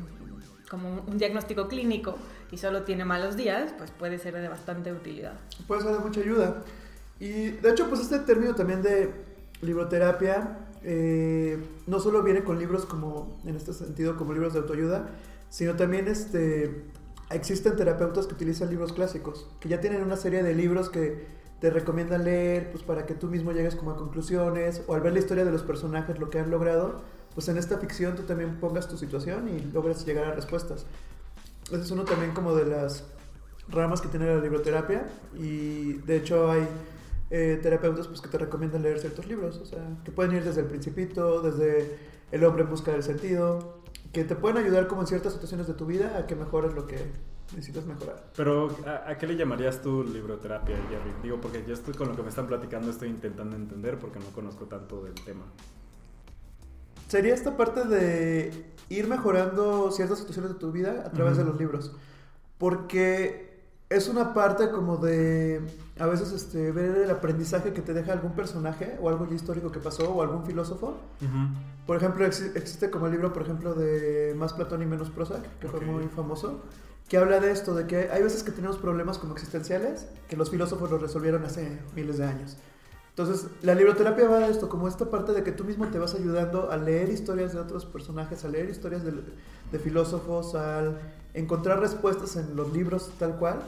[0.68, 2.16] como un diagnóstico clínico
[2.50, 5.35] y solo tiene malos días, pues puede ser de bastante utilidad.
[5.66, 6.62] Puede ser de mucha ayuda.
[7.20, 9.11] Y de hecho, pues este término también de
[9.61, 15.09] libroterapia eh, no solo viene con libros como, en este sentido, como libros de autoayuda,
[15.50, 16.85] sino también este,
[17.31, 21.26] existen terapeutas que utilizan libros clásicos, que ya tienen una serie de libros que
[21.61, 25.12] te recomiendan leer, pues para que tú mismo llegues como a conclusiones, o al ver
[25.12, 27.02] la historia de los personajes, lo que han logrado,
[27.38, 30.85] pues en esta ficción tú también pongas tu situación y logres llegar a respuestas.
[31.70, 33.05] Ese es uno también como de las
[33.68, 35.07] ramas que tiene la libroterapia
[35.38, 36.66] y de hecho hay
[37.31, 40.62] eh, terapeutas pues, que te recomiendan leer ciertos libros, o sea, que pueden ir desde
[40.62, 41.96] El Principito, desde
[42.33, 45.74] El hombre en busca del sentido, que te pueden ayudar como en ciertas situaciones de
[45.74, 46.96] tu vida a que mejores lo que
[47.55, 48.33] necesitas mejorar.
[48.37, 51.12] Pero, ¿a, qué le llamarías tú libroterapia, Jerry?
[51.22, 54.27] Digo, porque yo estoy con lo que me están platicando, estoy intentando entender porque no
[54.33, 55.44] conozco tanto del tema
[57.08, 58.52] sería esta parte de
[58.88, 61.92] ir mejorando ciertas situaciones de tu vida a través de los libros.
[62.58, 63.48] Porque
[63.90, 65.60] es una parte como de
[65.98, 69.80] a veces este, ver el aprendizaje que te deja algún personaje o algo histórico que
[69.80, 70.96] pasó o algún filósofo.
[71.86, 75.68] Por ejemplo, existe como el libro, por ejemplo, de Más Platón y Menos Prozac, que
[75.68, 76.62] fue muy famoso,
[77.08, 80.50] que habla de esto, de que hay veces que tenemos problemas como existenciales que los
[80.50, 82.58] filósofos los resolvieron hace miles de años.
[83.18, 86.14] Entonces, la libroterapia va de esto, como esta parte de que tú mismo te vas
[86.14, 91.00] ayudando a leer historias de otros personajes, a leer historias de, filósofos, al
[91.35, 93.59] encontrar respuestas en los libros tal cual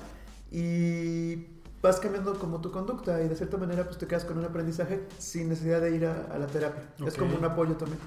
[0.52, 1.46] y
[1.82, 5.00] vas cambiando como tu conducta y de cierta manera pues te quedas con un aprendizaje
[5.18, 6.82] sin necesidad de ir a, la terapia.
[7.04, 7.98] Es como un apoyo también.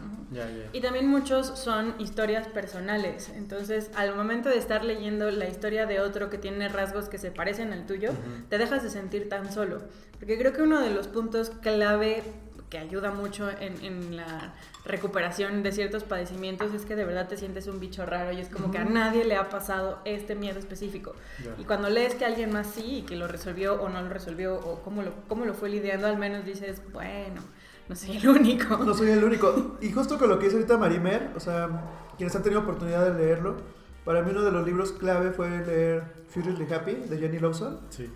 [0.71, 3.29] Y también muchos son historias personales.
[3.29, 7.31] Entonces, al momento de estar leyendo la historia de otro que tiene rasgos que se
[7.31, 8.11] parecen al tuyo,
[8.49, 9.81] te dejas de sentir tan solo.
[10.23, 12.23] Porque creo que uno de los puntos clave
[12.69, 14.53] que ayuda mucho en, la
[14.85, 18.47] recuperación de ciertos padecimientos es que de verdad te sientes un bicho raro y es
[18.47, 21.13] como que a nadie le ha pasado este miedo específico.
[21.57, 24.55] Y cuando lees que alguien más sí y que lo resolvió o no lo resolvió
[24.55, 27.41] o cómo lo, cómo lo fue lidiando, al menos dices, bueno,
[27.89, 28.77] no soy el único.
[28.77, 29.77] No soy el único.
[29.81, 31.67] Y justo con lo que dice ahorita Marimer, o sea,
[32.15, 33.57] quienes han tenido oportunidad de leerlo,
[34.05, 37.81] para mí uno de los libros clave fue leer Furiously Happy de Jenny Lawson.
[37.89, 38.09] Sí.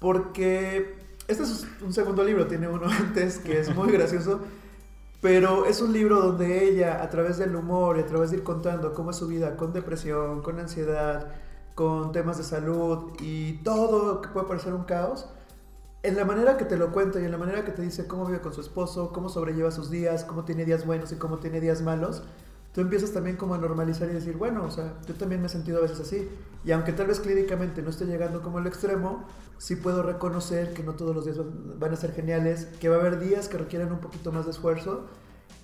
[0.00, 4.40] Porque este es un segundo libro, tiene uno antes que es muy gracioso,
[5.20, 8.42] pero es un libro donde ella, a través del humor y a través de ir
[8.42, 11.32] contando cómo es su vida con depresión, con ansiedad,
[11.74, 15.28] con temas de salud y todo que puede parecer un caos,
[16.02, 18.26] en la manera que te lo cuenta y en la manera que te dice cómo
[18.26, 21.60] vive con su esposo, cómo sobrelleva sus días, cómo tiene días buenos y cómo tiene
[21.60, 22.22] días malos,
[22.76, 25.48] tú empiezas también como a normalizar y decir, bueno, o sea, yo también me he
[25.48, 26.28] sentido a veces así.
[26.62, 29.24] Y aunque tal vez clínicamente no esté llegando como al extremo,
[29.56, 31.38] sí puedo reconocer que no todos los días
[31.78, 34.50] van a ser geniales, que va a haber días que requieren un poquito más de
[34.50, 35.06] esfuerzo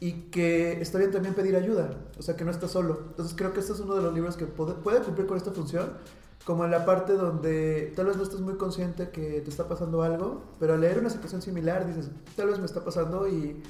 [0.01, 3.03] y que está bien también pedir ayuda, o sea, que no estás solo.
[3.09, 5.91] Entonces creo que este es uno de los libros que puede, cumplir con esta función
[6.47, 10.03] como en la parte donde tal vez no estás muy consciente que te está pasando
[10.03, 13.63] algo, pero al leer una situación similar dices, tal vez me está pasando y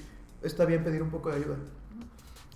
[0.43, 1.57] está bien pedir un poco de ayuda.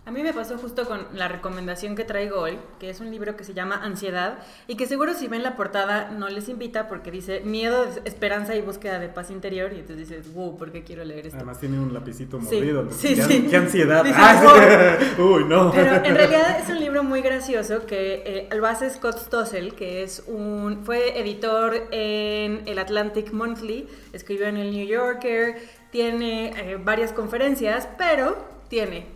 [0.07, 3.37] A mí me pasó justo con la recomendación que traigo hoy, que es un libro
[3.37, 4.38] que se llama Ansiedad
[4.69, 8.61] y que seguro si ven la portada no les invita porque dice miedo, esperanza y
[8.61, 11.38] búsqueda de paz interior y entonces dices, wow, ¿por qué quiero leer esto?
[11.38, 12.88] Además tiene un lapicito mordido.
[12.92, 13.47] Sí, ¿Qué, sí.
[13.51, 14.05] qué ansiedad.
[14.14, 15.73] Ah, Uy, no.
[15.73, 20.05] Pero en realidad es un libro muy gracioso que eh, lo hace Scott Stossel, que
[20.05, 25.57] es un fue editor en el Atlantic Monthly, escribió en el New Yorker,
[25.90, 28.37] tiene eh, varias conferencias, pero
[28.69, 29.15] tiene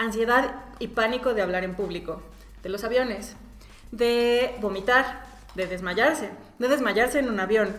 [0.00, 2.22] ansiedad y pánico de hablar en público,
[2.62, 3.36] de los aviones,
[3.92, 7.76] de vomitar, de desmayarse, de desmayarse en un avión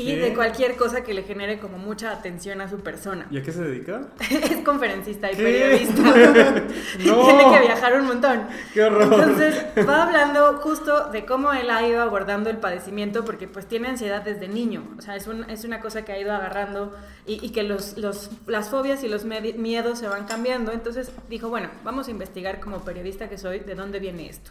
[0.00, 0.16] y ¿Qué?
[0.16, 3.26] de cualquier cosa que le genere como mucha atención a su persona.
[3.30, 4.02] ¿Y a qué se dedica?
[4.30, 5.42] es conferencista y ¿Qué?
[5.42, 6.02] periodista.
[7.04, 7.24] No.
[7.24, 8.46] Tiene que viajar un montón.
[8.74, 9.02] ¡Qué horror!
[9.02, 13.88] Entonces va hablando justo de cómo él ha ido abordando el padecimiento porque pues tiene
[13.88, 14.82] ansiedad desde niño.
[14.98, 16.94] O sea, es, un- es una cosa que ha ido agarrando
[17.26, 20.72] y, y que los, los- las fobias y los miedos se van cambiando.
[20.72, 24.50] Entonces dijo, bueno, vamos a investigar como periodista que soy de dónde viene esto.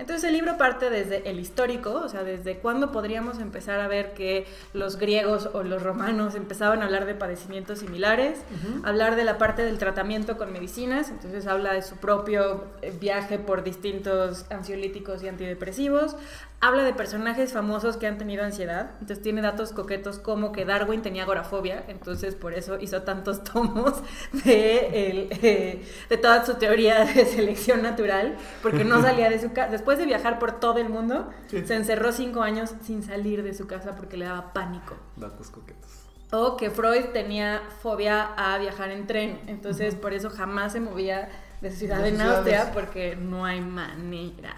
[0.00, 4.14] Entonces el libro parte desde el histórico, o sea, desde cuándo podríamos empezar a ver
[4.14, 8.38] que los griegos o los romanos empezaban a hablar de padecimientos similares,
[8.82, 13.38] hablar de la parte del tratamiento con medicinas, entonces habla de su propio eh, viaje
[13.38, 16.16] por distintos ansiolíticos y antidepresivos,
[16.60, 21.00] habla de personajes famosos que han tenido ansiedad, entonces tiene datos coquetos como que Darwin
[21.00, 24.02] tenía agorafobia, entonces por eso hizo tantos tomos
[24.44, 29.52] de, el, eh, de toda su teoría de selección natural, porque no salía de su
[29.52, 31.64] casa, después de viajar por todo el mundo, Sí.
[31.66, 34.96] se encerró cinco años sin salir de su casa porque le daba pánico.
[35.16, 35.90] Datos coquetos.
[36.32, 41.28] O que Freud tenía fobia a viajar en tren, entonces por eso jamás se movía
[41.60, 42.20] de ciudad en.
[42.20, 44.54] Austria porque no hay manera.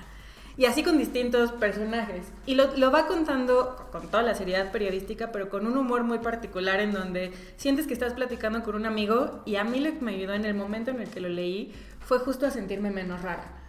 [0.59, 2.27] Y así con distintos personajes.
[2.45, 6.18] Y lo, lo va contando con toda la seriedad periodística, pero con un humor muy
[6.18, 10.01] particular en donde sientes que estás platicando con un amigo y a mí lo que
[10.05, 13.23] me ayudó en el momento en el que lo leí fue justo a sentirme menos
[13.23, 13.62] rara.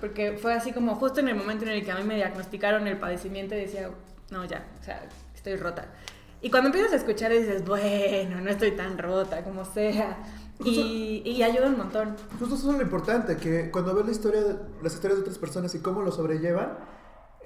[0.00, 2.86] Porque fue así como justo en el momento en el que a mí me diagnosticaron
[2.86, 3.90] el padecimiento y decía,
[4.30, 5.86] no, ya, o sea, estoy rota.
[6.42, 10.18] Y cuando empiezas a escuchar dices, bueno, no estoy tan rota, como sea.
[10.62, 12.16] Y, y ayuda un montón.
[12.38, 14.40] Justo eso es lo importante, que cuando ves la historia
[14.82, 16.76] las historias de otras personas y cómo lo sobrellevan,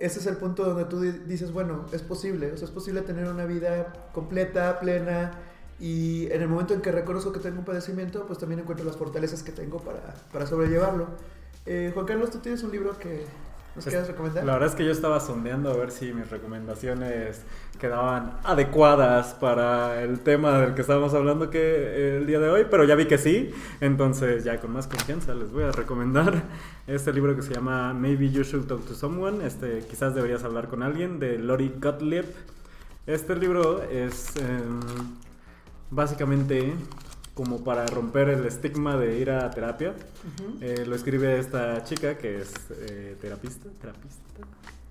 [0.00, 3.02] ese es el punto donde tú di- dices, bueno, es posible, o sea, es posible
[3.02, 5.38] tener una vida completa, plena,
[5.78, 8.96] y en el momento en que reconozco que tengo un padecimiento, pues también encuentro las
[8.96, 10.00] fortalezas que tengo para,
[10.32, 11.06] para sobrellevarlo.
[11.66, 13.24] Eh, Juan Carlos, ¿tú tienes un libro que
[13.74, 14.44] nos Pues, quieras recomendar?
[14.44, 17.40] La verdad es que yo estaba sondeando a ver si mis recomendaciones
[17.81, 22.66] quedaban adecuadas para el tema del que estábamos hablando que eh, el día de hoy,
[22.70, 23.50] pero ya vi que sí,
[23.81, 26.42] entonces ya con más confianza les voy a recomendar
[26.87, 30.68] este libro que se llama Maybe You Should Talk to Someone, este quizás deberías hablar
[30.68, 32.27] con alguien de Lori Gottlieb.
[33.07, 34.81] Este libro es em,
[35.90, 36.74] básicamente
[37.34, 39.94] como para romper el estigma de ir a terapia.
[40.60, 44.22] Eh, lo escribe esta chica que es eh, terapista, terapista,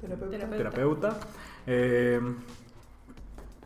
[0.01, 0.29] Terapeuta.
[0.29, 0.57] Terapeuta.
[0.57, 1.19] terapeuta.
[1.65, 2.19] Eh,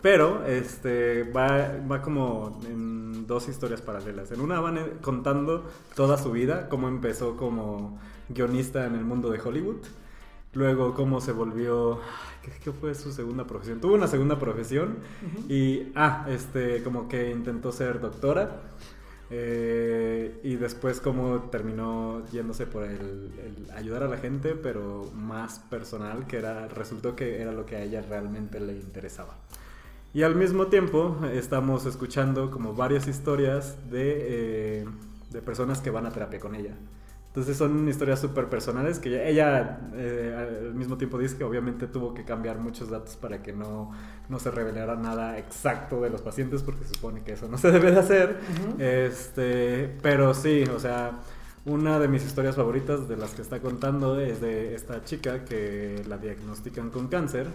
[0.01, 4.31] pero este va, va como en dos historias paralelas.
[4.31, 9.39] En una van contando toda su vida, cómo empezó como guionista en el mundo de
[9.39, 9.77] Hollywood.
[10.57, 11.99] Luego cómo se volvió...
[12.43, 13.79] ¿Qué, qué fue su segunda profesión?
[13.79, 14.97] Tuvo una segunda profesión
[15.49, 18.61] y, ah, este, como que intentó ser doctora.
[19.29, 25.59] eh, y después como terminó yéndose por el, el ayudar a la gente, pero más
[25.59, 29.35] personal, que era, resultó que era lo que a ella realmente le interesaba.
[30.13, 34.85] Y al mismo tiempo estamos escuchando como varias historias de, eh,
[35.31, 36.75] de personas que van a terapia con ella.
[37.37, 41.85] Entonces son historias súper personales que ella, ella, eh, al mismo tiempo dice que obviamente
[41.85, 43.91] tuvo que cambiar muchos datos para que no,
[44.27, 47.69] no se revelara nada exacto de los pacientes porque se supone que eso no se
[47.69, 48.39] debe de hacer.
[48.79, 51.11] Este, pero sí, o sea,
[51.65, 56.01] una de mis historias favoritas de las que está contando es de esta chica que
[56.07, 57.45] la diagnostican con cáncer,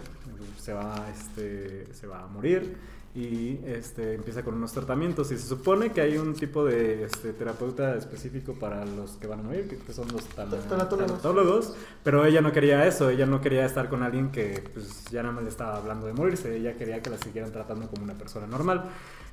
[0.61, 2.77] se va, este, se va a morir
[3.15, 7.31] y este, empieza con unos tratamientos y se supone que hay un tipo de este,
[7.33, 11.11] terapeuta específico para los que van a morir, que son los tana- Tanatólogos.
[11.21, 15.21] tanatólogos, pero ella no quería eso, ella no quería estar con alguien que pues, ya
[15.21, 18.15] nada más le estaba hablando de morirse, ella quería que la siguieran tratando como una
[18.15, 18.85] persona normal.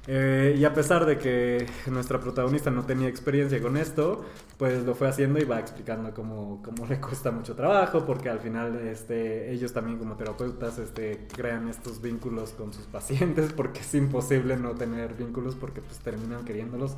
[0.06, 4.24] Eh, y a pesar de que nuestra protagonista no tenía experiencia con esto,
[4.56, 8.40] pues lo fue haciendo y va explicando cómo, cómo le cuesta mucho trabajo, porque al
[8.40, 13.94] final este, ellos también como terapeutas este, crean estos vínculos con sus pacientes, porque es
[13.94, 16.96] imposible no tener vínculos porque pues terminan queriéndolos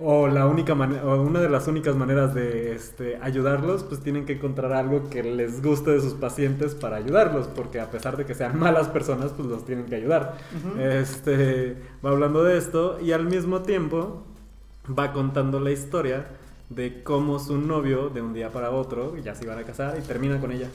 [0.00, 4.34] o la única o una de las únicas maneras de este, ayudarlos, pues tienen que
[4.34, 8.34] encontrar algo que les guste de sus pacientes para ayudarlos, porque a pesar de que
[8.34, 10.36] sean malas personas, pues los tienen que ayudar.
[10.78, 14.24] Este va hablando de esto y al mismo tiempo
[14.96, 16.26] va contando la historia
[16.70, 20.02] de cómo su novio de un día para otro ya se iban a casar y
[20.02, 20.68] termina con ella.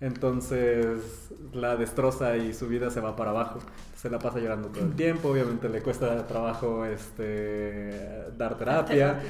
[0.00, 3.60] Entonces la destroza y su vida se va para abajo.
[4.02, 5.28] Se la pasa llorando todo el tiempo.
[5.28, 9.20] Obviamente le cuesta trabajo este, dar terapia.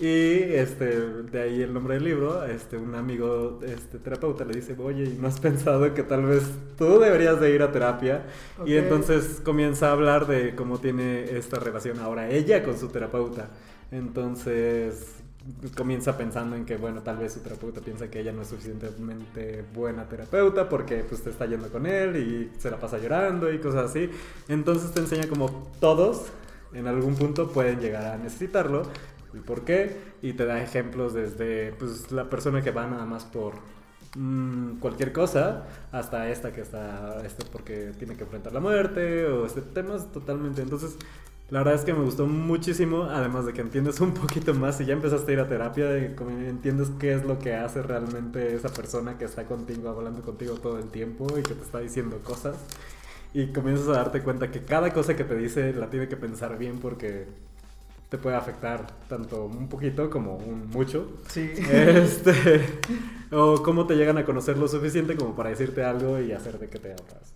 [0.00, 0.98] Y este,
[1.30, 5.28] de ahí el nombre del libro, este, un amigo este, terapeuta le dice, oye, ¿no
[5.28, 6.42] has pensado que tal vez
[6.76, 8.24] tú deberías de ir a terapia?
[8.66, 13.50] Y entonces comienza a hablar de cómo tiene esta relación ahora ella con su terapeuta.
[13.92, 15.22] Entonces
[15.76, 19.64] comienza pensando en que, bueno, tal vez su terapeuta piensa que ella no es suficientemente
[19.74, 23.58] buena terapeuta porque pues te está yendo con él y se la pasa llorando y
[23.58, 24.10] cosas así.
[24.48, 26.26] Entonces te enseña como todos
[26.72, 28.82] en algún punto pueden llegar a necesitarlo
[29.32, 33.24] y por qué y te da ejemplos desde pues la persona que va nada más
[33.24, 33.54] por
[34.14, 39.46] mm, cualquier cosa hasta esta que está este porque tiene que enfrentar la muerte o
[39.46, 40.96] este temas totalmente entonces
[41.48, 44.84] la verdad es que me gustó muchísimo, además de que entiendes un poquito más y
[44.84, 49.16] ya empezaste a ir a terapia, entiendes qué es lo que hace realmente esa persona
[49.16, 52.56] que está contigo, hablando contigo todo el tiempo y que te está diciendo cosas.
[53.32, 56.58] Y comienzas a darte cuenta que cada cosa que te dice la tiene que pensar
[56.58, 57.26] bien porque
[58.08, 61.20] te puede afectar tanto un poquito como un mucho.
[61.28, 61.52] Sí.
[61.70, 62.64] Este,
[63.30, 66.68] o cómo te llegan a conocer lo suficiente como para decirte algo y hacer de
[66.68, 67.34] que te abras.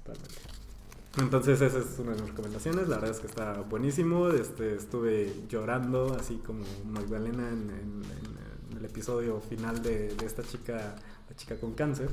[1.19, 5.33] Entonces esa es una de mis recomendaciones, la verdad es que está buenísimo, este, estuve
[5.49, 10.95] llorando así como Magdalena en, en, el episodio final de, de, esta chica,
[11.29, 12.09] la chica con cáncer.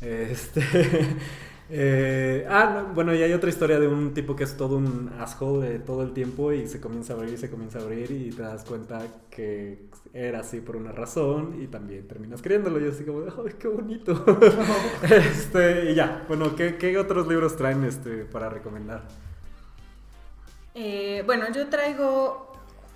[0.00, 0.62] Este,
[1.70, 5.68] Eh, ah, bueno, y hay otra historia de un tipo que es todo un asshole
[5.68, 8.30] de todo el tiempo y se comienza a abrir y se comienza a abrir y
[8.30, 12.80] te das cuenta que era así por una razón y también terminas creyéndolo.
[12.84, 14.24] Y así como, ¡ay, qué bonito!
[15.02, 19.02] este, y ya, bueno, ¿qué, ¿qué, otros libros traen este, para recomendar?
[20.74, 22.47] Eh, bueno, yo traigo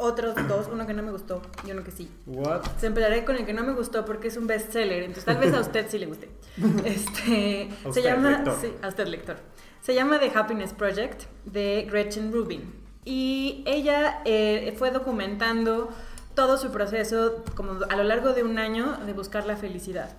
[0.03, 2.11] otros dos, uno que no me gustó y uno que sí.
[2.27, 2.63] What?
[2.79, 5.55] Se empezaré con el que no me gustó porque es un bestseller, entonces tal vez
[5.55, 6.31] a usted sí le guste.
[6.85, 9.37] Este, se llama, sí, a usted lector.
[9.81, 12.73] Se llama The Happiness Project de Gretchen Rubin
[13.05, 15.89] y ella eh, fue documentando
[16.35, 20.17] todo su proceso como a lo largo de un año de buscar la felicidad.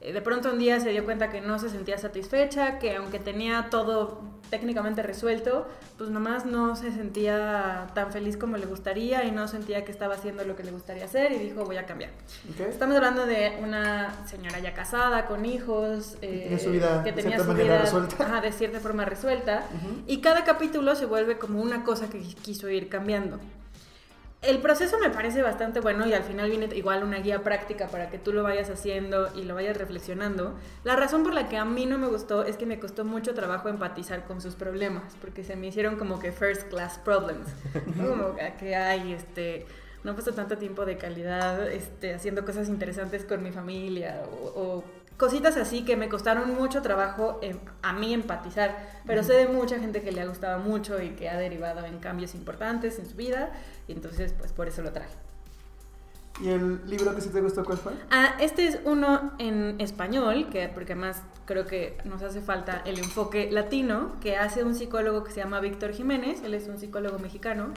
[0.00, 3.18] Eh, de pronto un día se dio cuenta que no se sentía satisfecha, que aunque
[3.18, 5.66] tenía todo técnicamente resuelto,
[5.98, 10.14] pues nomás no se sentía tan feliz como le gustaría y no sentía que estaba
[10.14, 12.10] haciendo lo que le gustaría hacer y dijo voy a cambiar.
[12.68, 17.52] Estamos hablando de una señora ya casada, con hijos, eh, su vida, que tenía su
[17.54, 17.82] vida
[18.18, 19.64] ajá, de cierta forma resuelta
[20.06, 23.40] y cada capítulo se vuelve como una cosa que quiso ir cambiando.
[24.46, 28.10] El proceso me parece bastante bueno y al final viene igual una guía práctica para
[28.10, 30.54] que tú lo vayas haciendo y lo vayas reflexionando.
[30.84, 33.34] La razón por la que a mí no me gustó es que me costó mucho
[33.34, 37.48] trabajo empatizar con sus problemas, porque se me hicieron como que first class problems.
[37.96, 39.66] como que hay, este,
[40.04, 44.22] no he puesto tanto tiempo de calidad este, haciendo cosas interesantes con mi familia
[44.54, 44.84] o
[45.16, 47.40] cositas así que me costaron mucho trabajo
[47.82, 51.28] a mí empatizar, pero sé de mucha gente que le ha gustado mucho y que
[51.28, 53.52] ha derivado en cambios importantes en su vida,
[53.88, 55.25] y entonces pues por eso lo traje.
[56.40, 57.92] ¿Y el libro que sí te gustó cuál fue?
[58.10, 62.98] Ah, este es uno en español, que porque además creo que nos hace falta el
[62.98, 67.18] enfoque latino, que hace un psicólogo que se llama Víctor Jiménez, él es un psicólogo
[67.18, 67.68] mexicano,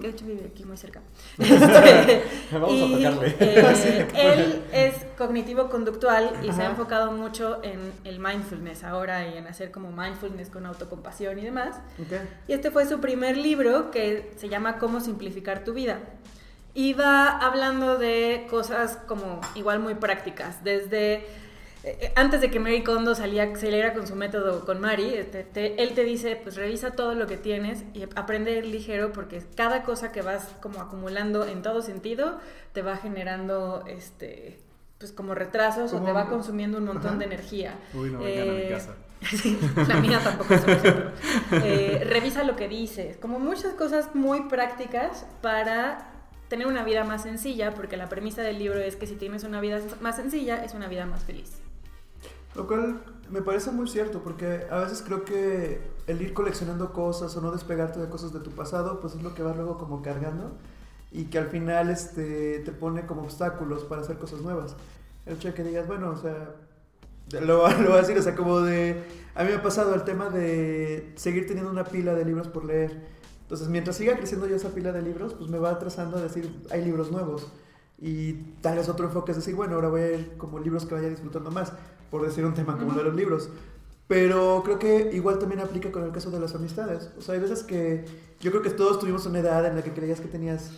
[0.00, 1.00] que de hecho vive aquí muy cerca.
[1.38, 3.36] Este, Vamos a tocarle.
[3.38, 9.46] Eh, él es cognitivo-conductual y se ha enfocado mucho en el mindfulness ahora y en
[9.46, 11.76] hacer como mindfulness con autocompasión y demás.
[12.46, 15.98] Y este fue su primer libro que se llama Cómo simplificar tu vida
[16.78, 21.14] iba hablando de cosas como igual muy prácticas, desde
[21.82, 25.82] eh, eh, antes de que Mary Kondo salía, saliera con su método con Mari, este,
[25.82, 30.12] él te dice, pues revisa todo lo que tienes y aprende ligero porque cada cosa
[30.12, 32.38] que vas como acumulando en todo sentido
[32.72, 34.60] te va generando este
[34.98, 37.74] pues como retrasos o te va consumiendo un montón de energía.
[37.94, 38.78] Uy, no vengan a mi eh,
[39.88, 41.10] la mía tampoco es un ejemplo.
[42.08, 46.17] revisa lo que dices, como muchas cosas muy prácticas para
[46.48, 49.60] tener una vida más sencilla, porque la premisa del libro es que si tienes una
[49.60, 51.58] vida más sencilla, es una vida más feliz.
[52.54, 57.36] Lo cual me parece muy cierto, porque a veces creo que el ir coleccionando cosas
[57.36, 60.02] o no despegarte de cosas de tu pasado, pues es lo que vas luego como
[60.02, 60.56] cargando
[61.12, 64.76] y que al final este, te pone como obstáculos para hacer cosas nuevas.
[65.26, 66.54] El hecho de que digas, bueno, o sea,
[67.40, 69.04] lo, lo voy a decir, o sea, como de...
[69.34, 72.64] A mí me ha pasado el tema de seguir teniendo una pila de libros por
[72.64, 73.17] leer
[73.48, 76.54] Entonces, mientras siga creciendo yo esa pila de libros, pues me va atrasando a decir,
[76.70, 77.46] hay libros nuevos.
[77.98, 80.94] Y tal vez otro enfoque es decir, bueno, ahora voy a ir como libros que
[80.94, 81.72] vaya disfrutando más,
[82.10, 83.48] por decir un tema como lo de los libros.
[84.06, 87.10] Pero creo que igual también aplica con el caso de las amistades.
[87.16, 88.04] O sea, hay veces que
[88.38, 90.72] yo creo que todos tuvimos una edad en la que creías que tenías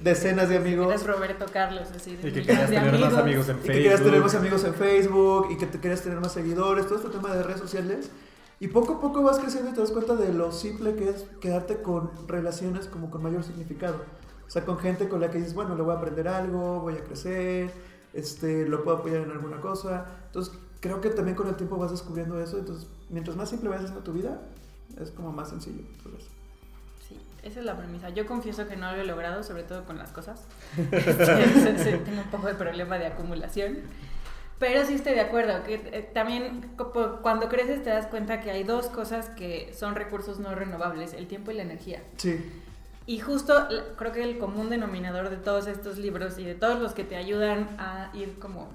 [0.00, 0.86] decenas de amigos.
[0.86, 2.12] Eres Roberto Carlos, así.
[2.12, 3.70] y que querías tener más amigos en Facebook.
[3.70, 6.86] Y que querías tener más amigos en Facebook, y que te querías tener más seguidores,
[6.86, 8.10] todo este tema de redes sociales.
[8.58, 11.26] Y poco a poco vas creciendo y te das cuenta de lo simple que es
[11.40, 13.96] quedarte con relaciones como con mayor significado.
[14.46, 16.94] O sea, con gente con la que dices, bueno, le voy a aprender algo, voy
[16.94, 17.70] a crecer,
[18.14, 20.06] este, lo puedo apoyar en alguna cosa.
[20.26, 22.58] Entonces, creo que también con el tiempo vas descubriendo eso.
[22.58, 24.40] Entonces, mientras más simple vayas haciendo tu vida,
[24.98, 25.82] es como más sencillo.
[27.06, 28.08] Sí, esa es la premisa.
[28.10, 30.44] Yo confieso que no lo he logrado, sobre todo con las cosas.
[30.76, 33.80] Tengo un poco de problema de acumulación.
[34.58, 36.70] Pero sí estoy de acuerdo, que eh, también
[37.22, 41.26] cuando creces te das cuenta que hay dos cosas que son recursos no renovables, el
[41.26, 42.02] tiempo y la energía.
[42.16, 42.40] Sí.
[43.06, 46.92] Y justo creo que el común denominador de todos estos libros y de todos los
[46.92, 48.68] que te ayudan a ir como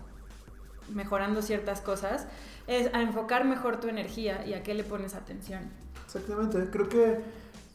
[0.94, 2.28] mejorando ciertas cosas
[2.68, 5.62] es a enfocar mejor tu energía y a qué le pones atención.
[6.06, 7.20] Exactamente, creo que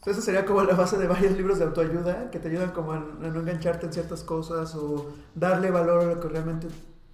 [0.05, 2.99] esa sería como la base de varios libros de autoayuda que te ayudan como a,
[2.99, 6.67] no engancharte en ciertas cosas o darle valor a lo que realmente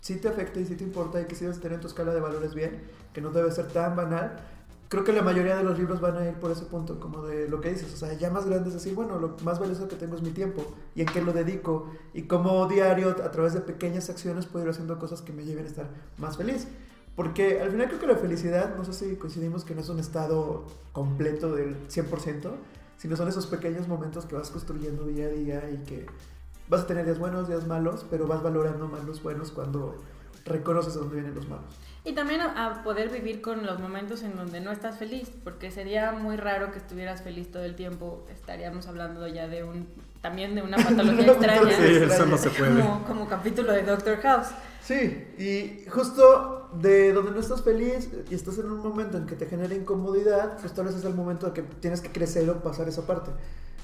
[0.03, 2.19] sí te afecta y sí te importa y que sí debes tener tu escala de
[2.19, 2.83] valores bien,
[3.13, 4.35] que no debe ser tan banal.
[4.89, 7.47] Creo que la mayoría de los libros van a ir por ese punto, como de
[7.47, 9.95] lo que dices, o sea, ya más grande es decir, bueno, lo más valioso que
[9.95, 13.61] tengo es mi tiempo y en qué lo dedico y como diario, a través de
[13.61, 15.87] pequeñas acciones, puedo ir haciendo cosas que me lleven a estar
[16.17, 16.67] más feliz.
[17.15, 19.99] Porque al final creo que la felicidad, no sé si coincidimos que no es un
[19.99, 22.51] estado completo del 100%,
[22.97, 26.07] sino son esos pequeños momentos que vas construyendo día a día y que
[26.73, 29.95] vas a tener días buenos, días malos, pero vas valorando más los buenos cuando
[30.43, 31.65] reconoces a dónde vienen los malos.
[32.03, 36.11] Y también a poder vivir con los momentos en donde no estás feliz, porque sería
[36.11, 38.25] muy raro que estuvieras feliz todo el tiempo.
[38.29, 39.87] Estaríamos hablando ya de un
[40.21, 41.77] también de una patología extraña.
[41.77, 42.81] Sí, eso no se puede.
[42.81, 44.47] Como, como capítulo de Doctor House.
[44.81, 49.35] Sí, y justo de donde no estás feliz y estás en un momento en que
[49.35, 52.63] te genera incomodidad, pues tal vez es el momento de que tienes que crecer o
[52.63, 53.31] pasar esa parte.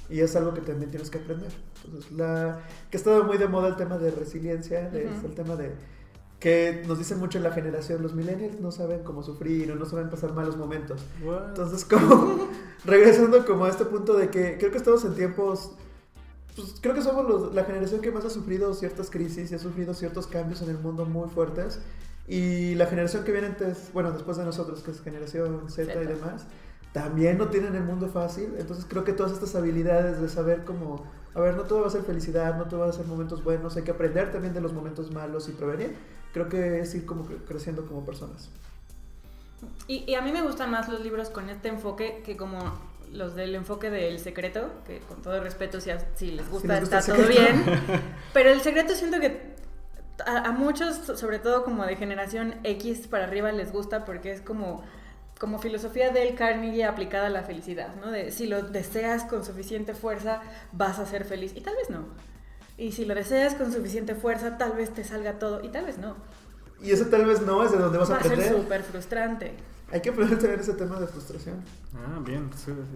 [0.09, 1.51] Y es algo que también tienes que aprender.
[1.85, 5.71] Entonces, la, que ha estado muy de moda el tema de resiliencia, el tema de
[6.39, 9.85] que nos dicen mucho en la generación, los millennials no saben cómo sufrir o no
[9.85, 11.01] saben pasar malos momentos.
[11.21, 12.47] Entonces, como
[12.85, 15.71] regresando como a este punto de que creo que estamos en tiempos,
[16.55, 19.93] pues creo que somos la generación que más ha sufrido ciertas crisis y ha sufrido
[19.93, 21.79] ciertos cambios en el mundo muy fuertes.
[22.25, 26.03] Y la generación que viene antes, bueno, después de nosotros, que es generación Z, Z.
[26.03, 26.45] y demás,
[26.93, 28.55] también no tienen el mundo fácil.
[28.57, 31.91] Entonces creo que todas estas habilidades de saber cómo, a ver, no todo va a
[31.91, 34.73] ser felicidad, no todo va a ser momentos buenos, hay que aprender también de los
[34.73, 35.95] momentos malos y prevenir.
[36.33, 38.49] Creo que es ir como creciendo como personas.
[39.87, 42.59] Y, a mí me gustan más los libros con este enfoque que como
[43.11, 47.27] los del enfoque del secreto, que con todo respeto, si, si les gusta, está todo
[47.27, 47.65] bien.
[48.33, 49.55] Pero el secreto siento que
[50.25, 54.41] a, a, muchos, sobre todo como de generación X para arriba, les gusta porque es
[54.41, 54.83] como
[55.39, 58.11] como filosofía del Carnegie aplicada a la felicidad, ¿no?
[58.11, 60.41] De si lo deseas con suficiente fuerza,
[60.73, 61.53] vas a ser feliz.
[61.55, 62.05] Y tal vez no.
[62.77, 65.63] Y si lo deseas con suficiente fuerza, tal vez te salga todo.
[65.63, 66.17] Y tal vez no.
[66.81, 68.39] Y eso tal vez no es de donde vas a aprender.
[68.39, 69.53] Va a ser súper frustrante.
[69.91, 71.55] Hay que aprender a tener ese tema de frustración.
[71.95, 72.49] Ah, bien.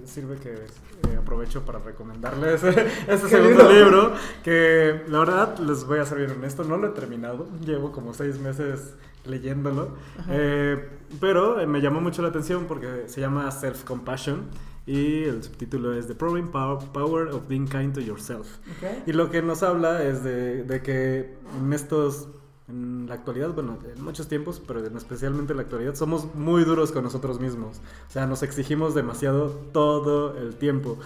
[0.05, 2.61] Sirve que eh, aprovecho para recomendarles
[3.07, 4.13] este segundo libro?
[4.43, 7.47] Que la verdad, les voy a ser bien honesto, no lo he terminado.
[7.65, 8.93] Llevo como seis meses
[9.25, 9.89] leyéndolo.
[10.29, 14.47] Eh, pero eh, me llamó mucho la atención porque se llama Self Compassion
[14.85, 18.57] y el subtítulo es The Proving Power of Being Kind to Yourself.
[19.05, 22.27] Y lo que nos habla es de, de, que en estos,
[22.67, 26.91] en la actualidad, bueno, en muchos tiempos, pero especialmente en la actualidad, somos muy duros
[26.91, 27.77] con nosotros mismos.
[28.09, 30.97] O sea, nos exigimos demasiado todo el tiempo.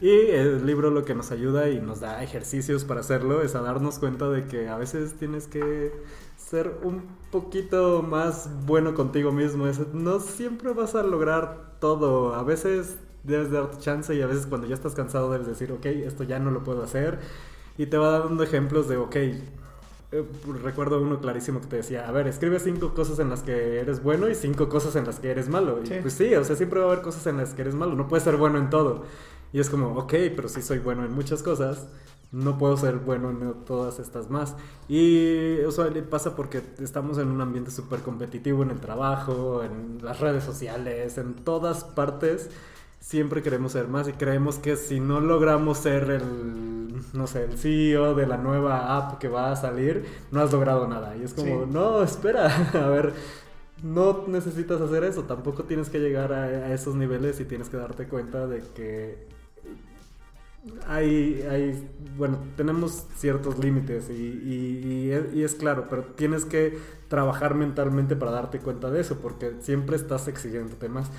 [0.00, 3.62] Y el libro lo que nos ayuda y nos da ejercicios para hacerlo es a
[3.62, 5.92] darnos cuenta de que a veces tienes que
[6.36, 9.66] ser un poquito más bueno contigo mismo.
[9.92, 12.34] No siempre vas a lograr todo.
[12.34, 15.86] A veces debes darte chance y a veces cuando ya estás cansado debes decir, ok,
[15.86, 17.18] esto ya no lo puedo hacer.
[17.76, 19.16] Y te va dando ejemplos de, ok,
[20.10, 20.24] eh,
[20.62, 24.02] recuerdo uno clarísimo que te decía, a ver, escribe cinco cosas en las que eres
[24.02, 25.80] bueno y cinco cosas en las que eres malo.
[25.84, 27.94] Y pues sí, o sea, siempre va a haber cosas en las que eres malo.
[27.94, 29.04] No puedes ser bueno en todo.
[29.52, 31.86] Y es como, ok, pero sí soy bueno en muchas cosas
[32.30, 34.54] no puedo ser bueno en todas estas más.
[34.88, 40.20] Y eso pasa porque estamos en un ambiente súper competitivo en el trabajo, en las
[40.20, 42.50] redes sociales, en todas partes.
[43.00, 47.56] Siempre queremos ser más y creemos que si no logramos ser el, no sé, el
[47.56, 51.16] CEO de la nueva app que va a salir, no has logrado nada.
[51.16, 53.14] Y es como, no, espera, a ver,
[53.82, 57.76] no necesitas hacer eso, tampoco tienes que llegar a, a esos niveles y tienes que
[57.76, 59.27] darte cuenta de que
[60.86, 66.78] hay, hay, bueno, tenemos ciertos límites y, y, y, es claro, pero tienes que
[67.08, 71.10] trabajar mentalmente para darte cuenta de eso, porque siempre estás exigiéndote más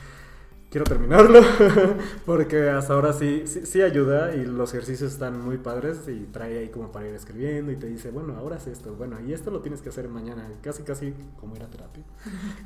[0.69, 1.41] quiero terminarlo
[2.25, 6.69] porque hasta ahora sí, sí, ayuda y los ejercicios están muy padres y trae ahí
[6.69, 9.61] como para ir escribiendo y te dice, bueno, ahora es esto, bueno, y esto lo
[9.61, 12.03] tienes que hacer mañana, casi casi como ir a terapia.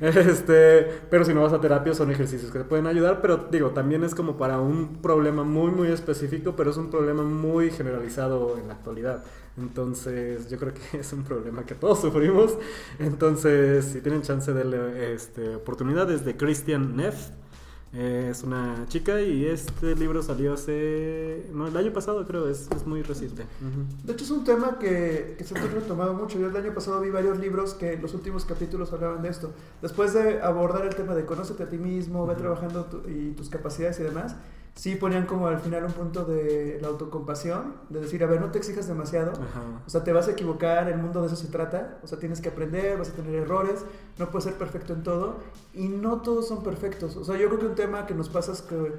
[0.00, 3.70] este, pero si no vas a terapia son ejercicios que te pueden ayudar, pero digo,
[3.70, 8.58] también es como para un problema muy muy específico, pero es un problema muy generalizado
[8.58, 9.24] en la actualidad.
[9.56, 12.58] Entonces, yo creo que es un problema que todos sufrimos.
[12.98, 17.30] Entonces, si tienen chance de este, oportunidades de Christian Neff,
[17.96, 21.46] es una chica y este libro salió hace.
[21.52, 23.44] No, el año pasado creo, es, es muy reciente.
[24.02, 26.38] De hecho, es un tema que, que se ha retomado mucho.
[26.38, 29.52] Yo el año pasado vi varios libros que los últimos capítulos hablaban de esto.
[29.80, 34.00] Después de abordar el tema de conócete a ti mismo, ve trabajando y tus capacidades
[34.00, 34.34] y demás,
[34.74, 38.50] sí ponían como al final un punto de la autocompasión, de decir, a ver, no
[38.50, 39.32] te exijas demasiado,
[39.86, 42.40] o sea, te vas a equivocar, el mundo de eso se trata, o sea, tienes
[42.40, 43.84] que aprender, vas a tener errores,
[44.18, 45.36] no puedes ser perfecto en todo,
[45.74, 48.52] y no todos son perfectos, o sea, yo creo que un tema que nos pasa
[48.52, 48.94] es que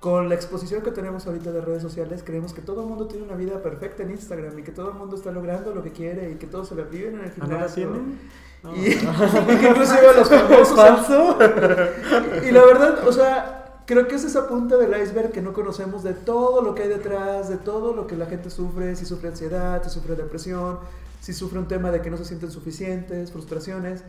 [0.00, 3.24] con la exposición que tenemos ahorita de redes sociales, creemos que todo el mundo tiene
[3.24, 6.30] una vida perfecta en Instagram y que todo el mundo está logrando lo que quiere
[6.30, 7.90] y que todos se la viven en el gimnasio.
[8.76, 10.28] y, que inclusive los
[10.70, 11.36] famosos.
[12.46, 13.57] y la verdad, o sea,
[13.88, 16.88] creo que es esa punta del iceberg que no conocemos de todo lo que hay
[16.90, 20.78] detrás, de todo lo que la gente sufre, si sufre ansiedad, si sufre depresión,
[21.20, 24.04] si sufre un tema de que no se sienten suficientes, frustraciones.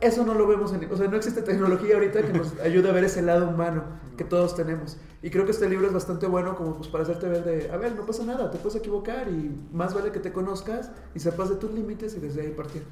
[0.00, 0.92] Eso no lo vemos en...
[0.92, 3.84] O sea, no existe tecnología ahorita que nos ayude a ver ese lado humano
[4.16, 4.96] que todos tenemos.
[5.22, 7.76] Y creo que este libro es bastante bueno como pues para hacerte ver de, a
[7.76, 11.50] ver, no pasa nada, te puedes equivocar y más vale que te conozcas y sepas
[11.50, 12.82] de tus límites y desde ahí partir.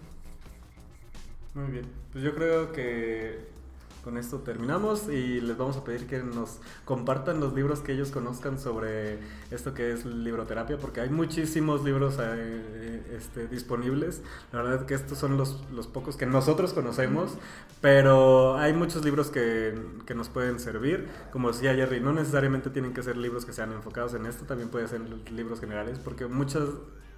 [1.55, 3.58] Muy bien, pues yo creo que
[4.03, 8.11] con esto terminamos y les vamos a pedir que nos compartan los libros que ellos
[8.11, 9.19] conozcan sobre
[9.51, 14.23] esto que es libroterapia, porque hay muchísimos libros eh, este, disponibles.
[14.53, 17.33] La verdad que estos son los, los, pocos que nosotros conocemos,
[17.81, 19.75] pero hay muchos libros que,
[20.07, 21.09] que, nos pueden servir.
[21.33, 24.69] Como decía Jerry, no necesariamente tienen que ser libros que sean enfocados en esto, también
[24.69, 25.01] pueden ser
[25.33, 26.65] libros generales, porque muchas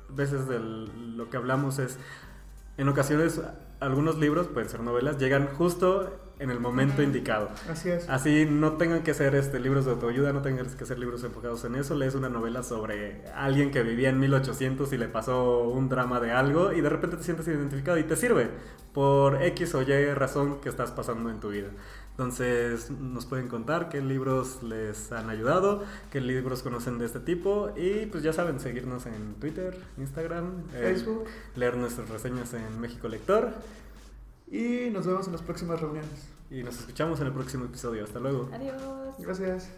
[0.08, 1.98] veces de lo que hablamos es,
[2.76, 3.40] en ocasiones
[3.80, 7.50] algunos libros, pueden ser novelas, llegan justo en el momento indicado.
[7.70, 8.08] Así es.
[8.08, 11.64] Así no tengan que ser este, libros de autoayuda, no tengan que ser libros enfocados
[11.64, 11.94] en eso.
[11.94, 16.32] Lees una novela sobre alguien que vivía en 1800 y le pasó un drama de
[16.32, 18.48] algo y de repente te sientes identificado y te sirve
[18.94, 21.68] por X o Y razón que estás pasando en tu vida.
[22.12, 27.70] Entonces nos pueden contar qué libros les han ayudado, qué libros conocen de este tipo
[27.76, 31.24] y pues ya saben, seguirnos en Twitter, Instagram, Facebook,
[31.54, 33.52] leer nuestras reseñas en México Lector.
[34.50, 36.28] Y nos vemos en las próximas reuniones.
[36.50, 38.04] Y nos escuchamos en el próximo episodio.
[38.04, 38.48] Hasta luego.
[38.52, 38.82] Adiós.
[39.18, 39.70] Gracias.